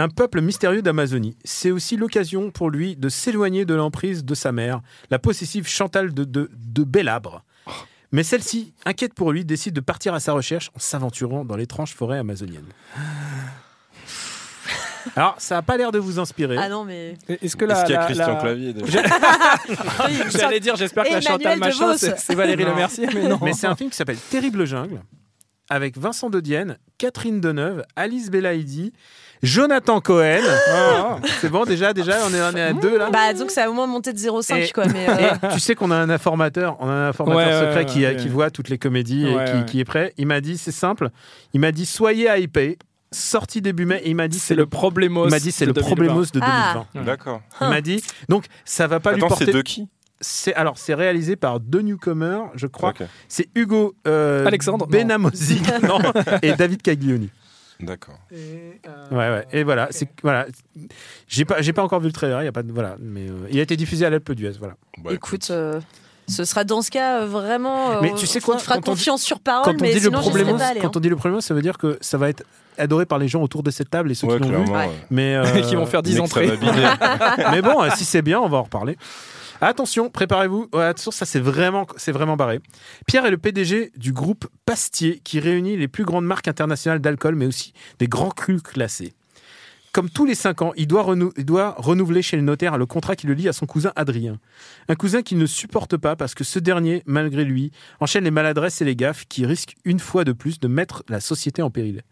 [0.00, 1.36] un peuple mystérieux d'Amazonie.
[1.44, 4.80] C'est aussi l'occasion pour lui de s'éloigner de l'emprise de sa mère,
[5.10, 7.44] la possessive Chantal de, de, de Bellabre.
[8.12, 11.94] Mais celle-ci, inquiète pour lui, décide de partir à sa recherche en s'aventurant dans l'étrange
[11.94, 12.64] forêt amazonienne.
[15.16, 16.56] Alors, ça n'a pas l'air de vous inspirer.
[16.58, 17.16] Ah non mais.
[17.28, 17.82] Est-ce que Est-ce la.
[17.84, 19.02] qu'il y a la- Christian la- Clavier déjà
[20.38, 22.70] J'allais dire, j'espère que la Chantal machin, c'est c'est Valérie Non.
[22.70, 23.38] Le Mercier, mais non.
[23.42, 25.00] Mais c'est un film qui s'appelle Terrible Jungle,
[25.70, 28.92] avec Vincent de Dienne, Catherine Deneuve, Alice Belaïdi,
[29.42, 30.40] Jonathan Cohen.
[30.68, 31.16] Ah.
[31.40, 33.08] C'est bon, déjà, déjà, on est, on est à deux là.
[33.10, 34.84] Bah donc ça a au moins monté de 0,5 Et- quoi.
[34.88, 37.78] Mais euh, Et tu sais qu'on a un informateur, on a un informateur Ouais, secret
[37.78, 38.16] ouais, qui, ouais.
[38.16, 39.64] qui voit toutes les comédies et qui, ouais.
[39.66, 40.12] qui est prêt.
[40.18, 41.08] Il m'a dit, c'est simple.
[41.54, 42.78] Il m'a dit, soyez hypés.
[43.12, 45.26] Sorti début mai, et il m'a dit C'est le problémos.
[45.26, 45.86] Il m'a dit c'est le 2020.
[45.88, 46.86] problémos de 2020.
[46.94, 47.00] Ah.
[47.04, 47.40] D'accord.
[47.60, 49.46] Il m'a dit donc ça va pas lui Attends, porter.
[49.46, 49.88] c'est de qui?
[50.20, 52.92] C'est alors c'est réalisé par deux newcomers, je crois.
[53.28, 54.90] C'est Hugo euh, Alexandre, non.
[55.82, 55.98] Non,
[56.42, 57.30] et David Caglioni.
[57.80, 58.18] D'accord.
[58.30, 59.46] Ouais ouais.
[59.52, 60.46] Et voilà, c'est voilà.
[61.26, 63.28] J'ai pas j'ai pas encore vu le trailer, il y a pas de voilà, mais
[63.30, 64.74] euh, il a été diffusé à l'Alpe d'Huez, voilà.
[65.02, 65.80] Bah, écoute, euh,
[66.28, 67.92] ce sera dans ce cas euh, vraiment.
[67.92, 69.70] euh, Mais tu sais on quoi, te fera quand on dit- confiance sur parole, Quand
[69.72, 70.80] on mais dit le sinon problème, pas allé.
[70.80, 70.82] hein.
[70.82, 72.44] quand on dit le problème, ça veut dire que ça va être
[72.76, 74.72] adoré par les gens autour de cette table et ceux Ouais, qui l'ont vu.
[75.10, 76.58] Mais euh, Qui vont faire 10 Mais que ça entrées.
[77.50, 78.98] mais bon, euh, si c'est bien, on va en reparler.
[79.62, 80.68] Attention, préparez-vous.
[80.72, 82.60] Attention, ça c'est vraiment, barré.
[83.06, 87.34] Pierre est le PDG du groupe Pastier qui réunit les plus grandes marques internationales d'alcool,
[87.34, 89.12] mais aussi des grands crus classés.
[89.92, 91.04] Comme tous les cinq ans, il doit,
[91.36, 94.38] il doit renouveler chez le notaire le contrat qui le lie à son cousin Adrien.
[94.88, 98.80] Un cousin qu'il ne supporte pas parce que ce dernier, malgré lui, enchaîne les maladresses
[98.80, 102.02] et les gaffes qui risquent une fois de plus de mettre la société en péril.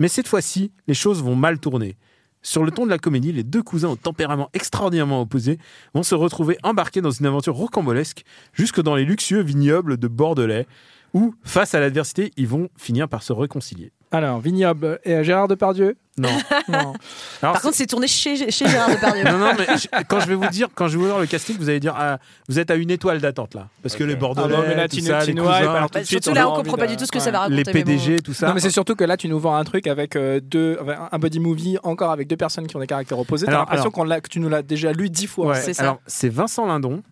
[0.00, 1.96] Mais cette fois-ci, les choses vont mal tourner.
[2.42, 5.58] Sur le ton de la comédie, les deux cousins au tempérament extraordinairement opposé
[5.92, 8.24] vont se retrouver embarqués dans une aventure rocambolesque
[8.54, 10.66] jusque dans les luxueux vignobles de Bordelais
[11.14, 13.92] où, face à l'adversité, ils vont finir par se réconcilier.
[14.12, 15.96] Alors, Vignoble et euh, Gérard Depardieu?
[16.18, 16.28] Non.
[16.68, 16.94] Non.
[17.42, 19.22] Alors, Par contre, c'est tourné chez, chez Gérard Depardieu.
[19.24, 21.26] non, non, mais je- quand je vais vous dire, quand je vais vous dire le
[21.26, 24.16] casting, vous allez dire, ah, vous êtes à une étoile d'attente là, parce que les
[24.16, 26.30] Bordelais, Ah non, mais là, tout tu ça, nous- les cousins, tout Bah, suite, surtout
[26.30, 27.30] on là, on comprend pas du tout ce que ça ouais.
[27.32, 27.62] va raconter.
[27.62, 27.72] les.
[27.72, 28.48] PDG, tout ça.
[28.48, 30.98] Non, mais c'est surtout que là, tu nous vends un truc avec euh, deux, avec
[31.12, 33.46] un buddy movie encore avec deux personnes qui ont des caractères opposés.
[33.46, 35.46] T'as Alors, l'impression qu'on que tu nous l'as déjà lu dix fois.
[35.46, 35.82] Ouais, C'est ça.
[35.84, 37.02] Alors, c'est Vincent Lindon,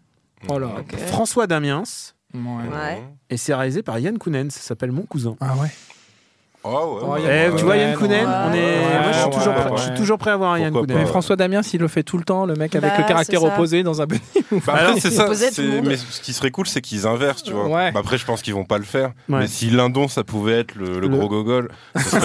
[0.48, 0.68] Oh là.
[1.06, 1.84] François Damiens,
[2.34, 2.68] Ouais.
[2.68, 3.02] Ouais.
[3.30, 4.50] et c'est réalisé par Yann Kounen.
[4.50, 5.36] Ça s'appelle Mon cousin.
[5.40, 5.70] Ah ouais.
[6.70, 7.20] Oh, ouais, Oh, ouais.
[7.24, 9.54] Eh, Yann tu vois Yann Kounen, Kounen, on est, ouais, moi je suis ouais, toujours,
[9.54, 9.96] ouais, prêt, je suis ouais.
[9.96, 10.98] toujours prêt à voir un Yann Kounen.
[10.98, 11.06] Mais.
[11.06, 13.46] François Damien, s'il le fait tout le temps, le mec avec Bah, le caractère c'est
[13.46, 13.52] ça.
[13.54, 14.06] opposé dans un.
[14.66, 15.28] Bah alors c'est ça,
[15.84, 17.66] mais ce qui serait cool c'est qu'ils inversent, tu vois.
[17.68, 17.92] Ouais.
[17.92, 19.40] Bah après je pense qu'ils vont pas le faire, Ouais.
[19.40, 22.20] mais si Lindon ça pouvait être le, le Le- gros gogol, ça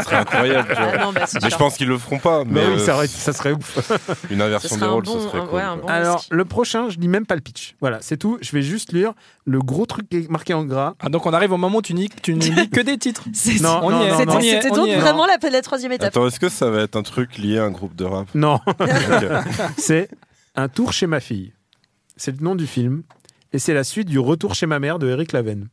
[0.00, 0.92] serait, incroyable, tu vois.
[0.94, 2.84] Ah non, bah, c'est Mais je pense qu'ils le feront pas, mais Bah oui, euh,
[2.84, 3.90] ça, aurait- ça serait ouf.
[4.30, 5.60] une inversion des rôles, ça serait cool.
[5.88, 7.74] Alors, le prochain, je lis même pas le pitch.
[7.80, 8.38] Voilà, c'est tout.
[8.40, 9.12] Je vais juste lire
[9.44, 10.94] le gros truc qui est marqué en gras.
[11.00, 13.24] Ah, donc on arrive au moment où tu, lis que des titres.
[13.32, 14.90] C'est- Non, on non, y est, non, C'était on y est, c'était on donc y
[14.90, 14.98] est.
[15.00, 16.08] vraiment la, la troisième étape.
[16.08, 18.28] Attends, est-ce que ça va être un truc lié à un groupe de rap?
[18.34, 18.60] Non,
[19.78, 20.08] c'est
[20.56, 21.52] Un tour chez ma fille.
[22.16, 23.02] C'est le nom du film.
[23.52, 25.68] Et c'est la suite du Retour chez ma mère de Eric Laven.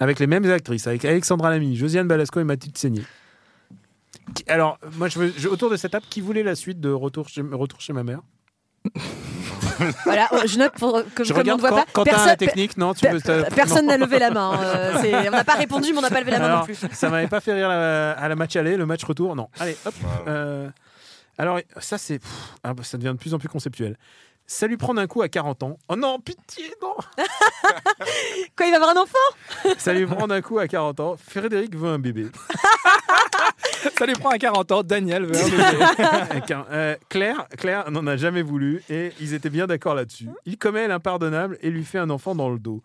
[0.00, 3.02] Avec les mêmes actrices, avec Alexandra Lamy, Josiane Balasco et Mathilde Seigné.
[4.46, 7.28] Alors, moi, je veux, je- autour de cette table, qui voulait la suite de Retour
[7.28, 8.20] chez, Retour chez ma mère?
[10.04, 11.86] Voilà, je note pour, que, Je comme on regarde ne voit quand, pas.
[11.92, 14.58] quand t'as Personne- la technique, non tu per- veux- Personne n'a levé la main.
[14.62, 16.78] euh, on n'a pas répondu, mais on n'a pas levé la main Alors, non plus.
[16.92, 19.48] Ça m'avait pas fait rire la- à la match aller, le match retour, non.
[19.60, 19.94] Allez, hop.
[20.26, 20.68] Euh,
[21.38, 22.20] alors, ça, c'est.
[22.64, 23.96] ah, bah, ça devient de plus en plus conceptuel.
[24.50, 25.78] Ça lui prend un coup à 40 ans.
[25.90, 26.94] Oh non, pitié, non
[28.56, 29.76] Quoi, il va avoir un enfant?
[29.76, 31.16] Ça lui prend un coup à 40 ans.
[31.18, 32.28] Frédéric veut un bébé.
[33.98, 34.82] Ça lui prend à 40 ans.
[34.82, 36.54] Daniel veut un bébé.
[36.70, 40.28] Euh, Claire, Claire n'en a jamais voulu et ils étaient bien d'accord là-dessus.
[40.46, 42.82] Il commet l'impardonnable et lui fait un enfant dans le dos.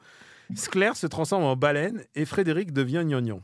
[0.69, 3.39] Claire se transforme en baleine et Frédéric devient gnangnan.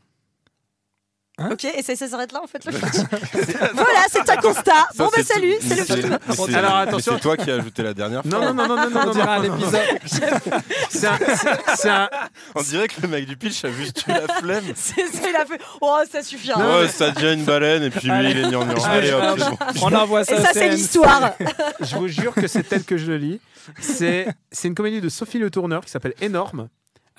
[1.52, 3.60] Ok, et ça, ça s'arrête là en fait le pitch.
[3.74, 4.72] voilà, c'est un constat.
[4.72, 6.18] Ça, bon bah salut, c'est le film.
[6.56, 7.14] Alors, attention.
[7.16, 8.54] C'est toi qui as ajouté la dernière Non, fois.
[8.54, 9.58] non, non, non, non, non, On non, dirait un non, non.
[9.58, 9.82] épisode.
[10.90, 12.10] C'est un, c'est- c'est un-
[12.56, 14.66] On dirait que le mec du pitch a juste eu la flemme.
[14.76, 15.60] C'est ça, il a fait.
[15.82, 16.60] Oh, ça suffira.
[16.82, 18.76] Ouais, ça devient une baleine et puis lui il est gnangnan.
[18.86, 19.88] Allez hop, c'est bon.
[19.88, 20.36] On envoie ça.
[20.36, 21.34] Et ça, c'est l'histoire.
[21.80, 23.40] Je vous jure que c'est tel que je le lis.
[23.80, 26.70] C'est c'est une comédie de Sophie Le Tourneur qui s'appelle Énorme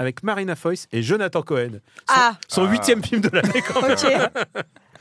[0.00, 1.80] avec Marina Foïs et Jonathan Cohen.
[2.08, 2.70] Ah, Son Ah.
[2.70, 3.96] huitième film de l'année quand même.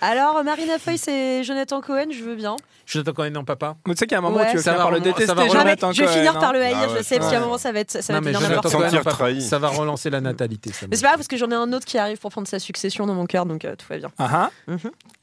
[0.01, 2.55] Alors, Marina Foïs et Jonathan Cohen, je veux bien.
[2.85, 3.75] Jonathan Cohen en papa.
[3.87, 4.51] Mais tu sais qu'à un moment, Ouais.
[4.51, 6.39] tu vas Ça finir va par le détester, va Non, Jonathan je vais finir hein.
[6.39, 8.19] par le haïr, Ah je sais, parce qu'à un moment, ça va être, ça va
[8.19, 9.41] Non, être mais bien Jonathan Cohen trahi.
[9.41, 10.71] ça va relancer la natalité.
[10.73, 12.47] ça Mais c'est pas grave, parce que j'en ai un autre qui arrive pour prendre
[12.47, 14.11] sa succession dans mon cœur, donc euh, tout va bien.
[14.17, 14.73] Ah ah.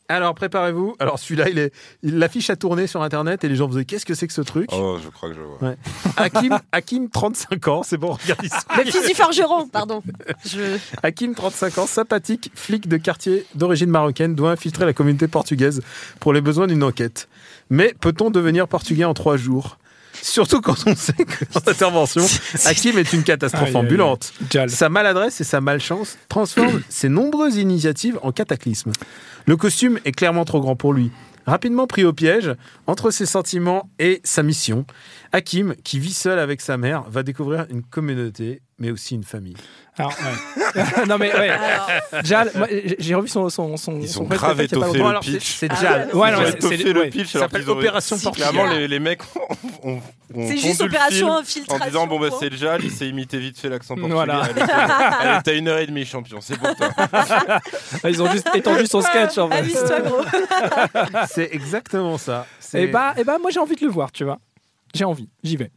[0.08, 0.96] Alors préparez-vous.
[0.98, 3.84] Alors celui-là, il est, il l'affiche à tourner sur internet et les gens vous disent
[3.86, 4.70] qu'est-ce que c'est que ce truc?
[4.72, 5.68] Oh, je crois que je vois.
[5.68, 5.76] Ouais.
[6.16, 8.56] Hakim, Hakim, 35 ans, c'est bon, regarde ici.
[8.76, 10.02] Le fils du forgeron, pardon.
[10.44, 10.78] Je...
[11.02, 15.82] Hakim, 35 ans, sympathique, flic de quartier d'origine marocaine, doit infiltrer la communauté portugaise
[16.20, 17.28] pour les besoins d'une enquête.
[17.70, 19.78] Mais peut-on devenir portugais en trois jours?
[20.22, 22.24] Surtout quand on sait que dans cette intervention,
[22.64, 24.32] Hakim est une catastrophe ambulante.
[24.68, 28.92] Sa maladresse et sa malchance transforment ses nombreuses initiatives en cataclysme.
[29.46, 31.10] Le costume est clairement trop grand pour lui.
[31.46, 32.52] Rapidement pris au piège,
[32.88, 34.84] entre ses sentiments et sa mission,
[35.32, 39.56] Hakim, qui vit seul avec sa mère, va découvrir une communauté, mais aussi une famille.
[39.98, 40.82] Alors, ouais.
[41.08, 41.50] non mais ouais.
[42.22, 42.50] Jal,
[42.98, 43.98] j'ai- revu son son son.
[44.00, 45.56] Ils son ont grave étoffé le c'est- pitch.
[45.56, 46.10] c'est Ah, Jal.
[46.14, 47.32] ouais, non, mais étoffé c'est- le pitch.
[47.32, 48.50] Ça s'appelle Opération Portugal.
[48.52, 49.22] Clairement, les, les mecs
[49.82, 50.00] ont,
[50.46, 53.70] C'est juste opération infiltration, En disant, bon, bah, c'est Jal, il s'est imité vite fait
[53.70, 54.12] l'accent portugais.
[54.14, 54.42] Voilà.
[54.42, 56.90] Allez, t'as- une heure et demie, champion, c'est pour toi.
[58.04, 59.56] Ah, Ils ont juste étendu son sketch en fait.
[59.58, 60.22] amuse-toi, gros.
[61.30, 62.46] C'est exactement ça.
[62.60, 64.38] C'est- Et bah, et bah, moi j'ai envie de le voir, tu vois.
[64.94, 65.70] J'ai envie, j'y vais,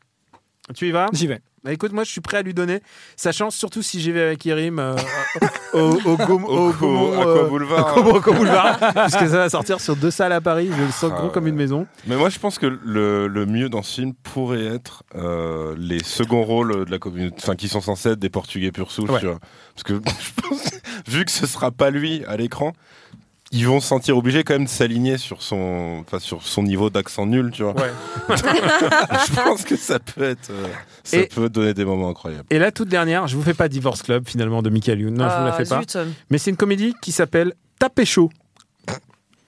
[0.76, 1.08] Tu y vas?
[1.14, 1.42] J'y vais.
[1.64, 2.80] Bah écoute, moi je suis prêt à lui donner
[3.18, 4.96] sa chance, surtout si j'y vais avec Irim euh,
[5.74, 7.98] au, au, Gaum- au Au Gaumont, euh, Boulevard.
[7.98, 10.70] Aqua- Aqua Boulevard, puisque ça va sortir sur deux salles à Paris.
[10.74, 11.86] Je le sens Ah gros comme une maison.
[12.08, 16.02] Mais moi, je pense que le, le mieux dans ce film pourrait être euh, les
[16.02, 19.20] seconds rôles de la communauté, enfin, qui sont censés être des Portugais pur souche, Ouais.
[19.20, 19.40] tu vois.
[19.76, 20.70] Parce que je pense,
[21.10, 22.72] vu que ce sera pas lui à l'écran,
[23.52, 26.90] ils vont se sentir obligés quand même de s'aligner sur son, enfin, sur son niveau
[26.90, 27.74] d'accent nul, tu vois.
[27.76, 27.92] Ouais.
[28.30, 30.68] je pense que ça peut être, euh,
[31.04, 32.46] ça Et- peut donner des moments incroyables.
[32.50, 35.14] Et la toute dernière, je vous fais pas Divorce Club finalement de Michael Youn.
[35.16, 35.82] Non, je vous la Ah, fais pas.
[35.82, 35.98] zut.
[36.30, 38.30] Mais c'est une comédie qui s'appelle Tapé chaud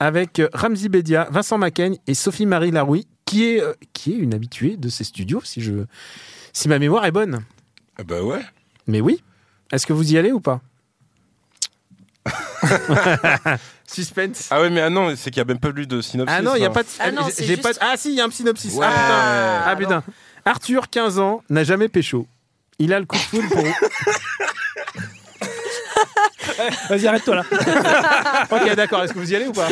[0.00, 4.34] avec euh, Ramzi Bedia, Vincent Macaigne et Sophie-Marie Laroui, qui est, euh, qui est une
[4.34, 5.84] habituée de ces studios, si, je,
[6.52, 7.44] si ma mémoire est bonne.
[7.98, 8.40] Ah bah ouais.
[8.88, 9.22] Mais oui.
[9.70, 10.60] Est-ce que vous y allez ou pas?
[13.86, 14.48] Suspense.
[14.50, 16.34] Ah ouais, mais ah non, c'est qu'il y a même pas lu de synopsis.
[16.38, 16.72] Ah non, il n'y a hein.
[16.72, 16.88] pas de.
[17.00, 18.74] Ah non, j'ai- c'est j'ai juste- pas de- Ah si, il y a un synopsis.
[18.74, 18.86] Ouais.
[18.88, 19.04] Ah putain.
[19.08, 20.02] Ah, Ah, putain.
[20.44, 22.26] Arthur, 15 ans, n'a jamais pécho.
[22.78, 23.62] Il a le coup de foudre pour.
[26.88, 27.44] Vas-y, arrête-toi là.
[28.50, 29.02] ok, d'accord.
[29.02, 29.68] Est-ce que vous y allez ou pas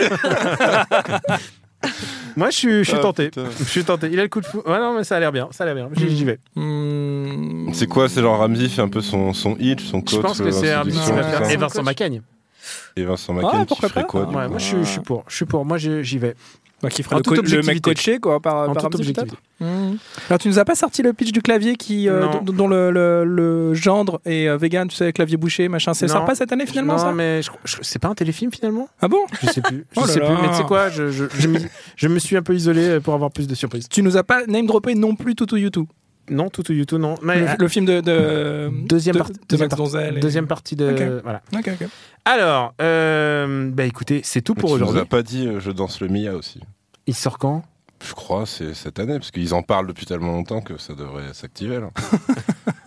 [2.36, 3.26] Moi, je suis, je suis Ah, tenté.
[3.26, 3.44] putain.
[3.58, 4.08] Je suis tenté.
[4.12, 4.68] Il a le coup de foudre.
[4.68, 5.48] Ouais, non, mais ça a l'air bien.
[5.50, 5.88] Ça a l'air bien.
[5.94, 6.38] J'y vais.
[6.54, 10.14] Hmm, C'est quoi C'est genre Ramsey fait un peu son, son hitch, son coach.
[10.14, 11.44] Je pense que c'est tout faire.
[11.44, 11.52] ça.
[11.52, 12.22] Et Vincent Macaigne.
[12.96, 15.24] Et Vincent Ah, Macaigne qui pourquoi ferait quoi Ouais, moi, je suis, je suis pour.
[15.28, 15.64] Je suis pour.
[15.64, 16.34] Moi, j'y vais.
[16.82, 19.36] bah, qui ferait le, le mec coaché quoi par, En par toute objectivité.
[19.60, 19.96] Hmm.
[20.30, 22.90] Alors tu nous as pas sorti le pitch du clavier qui euh, dont, dont le,
[22.90, 25.92] le, le gendre est euh, vegan, tu sais, clavier bouché, machin.
[25.92, 27.42] C'est pas cette année finalement non, ça mais
[27.82, 28.88] c'est pas un téléfilm finalement?
[29.02, 29.18] Ah bon?
[29.42, 29.84] Je sais plus.
[29.94, 30.28] Je Oh là sais plus.
[30.28, 30.38] là.
[30.40, 31.58] Mais tu sais quoi je, je, je, me,
[31.96, 33.86] je me suis un peu isolé pour avoir plus de surprises.
[33.90, 35.84] Tu nous as pas name droppé non plus Toutou YouTube.
[36.30, 37.16] Non, tout ou YouTube, non.
[37.22, 39.34] Mais, Le, le film de, de deuxième de- partie.
[39.34, 41.20] de Deuxième, Max partie- Donzel et- deuxième partie de.
[41.22, 41.42] Voilà.
[42.24, 45.00] Alors, euh, bah écoutez, c'est tout Mais pour tu nous aujourd'hui.
[45.02, 46.60] as pas dit euh, Je danse le Mia aussi.
[47.06, 47.62] Il sort quand?
[48.06, 51.34] Je crois c'est cette année, parce qu'ils en parlent depuis tellement longtemps que ça devrait
[51.34, 51.80] s'activer.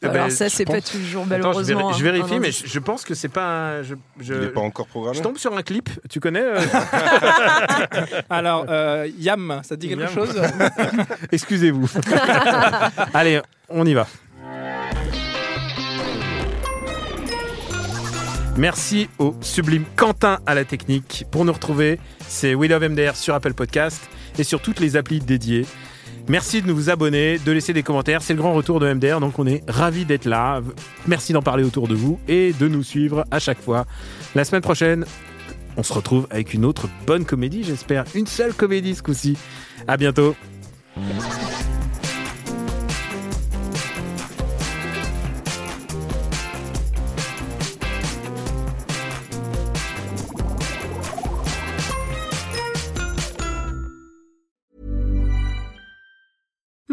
[0.00, 1.28] Eh Alors ben, ça, je c'est pas toujours Attends, je,
[1.72, 1.90] malheureusement.
[1.90, 3.44] vér- je un- vérifie, mais je, je pense que c'est pas.
[3.78, 5.16] un- Je, je, Il n'est pas encore programmé.
[5.18, 5.90] je tombe sur un clip.
[6.08, 6.60] Tu connais euh,
[8.30, 10.14] Alors euh, Yam, ça te dit quelque Yam.
[10.14, 10.40] chose
[11.32, 11.88] Excusez-vous.
[13.14, 14.06] Allez, on y va.
[18.56, 21.24] Merci au sublime Quentin à la technique.
[21.30, 24.00] Pour nous retrouver, c'est We Love MDR sur Apple Podcast
[24.36, 25.64] et sur toutes les applis dédiées.
[26.28, 28.20] Merci de nous vous abonner, de laisser des commentaires.
[28.20, 30.60] C'est le grand retour de MDR, donc on est ravis d'être là.
[31.06, 33.86] Merci d'en parler autour de vous et de nous suivre à chaque fois.
[34.34, 35.06] La semaine prochaine,
[35.78, 38.04] on se retrouve avec une autre bonne comédie, j'espère.
[38.14, 39.38] Une seule comédie ce coup-ci.
[39.86, 40.34] À bientôt.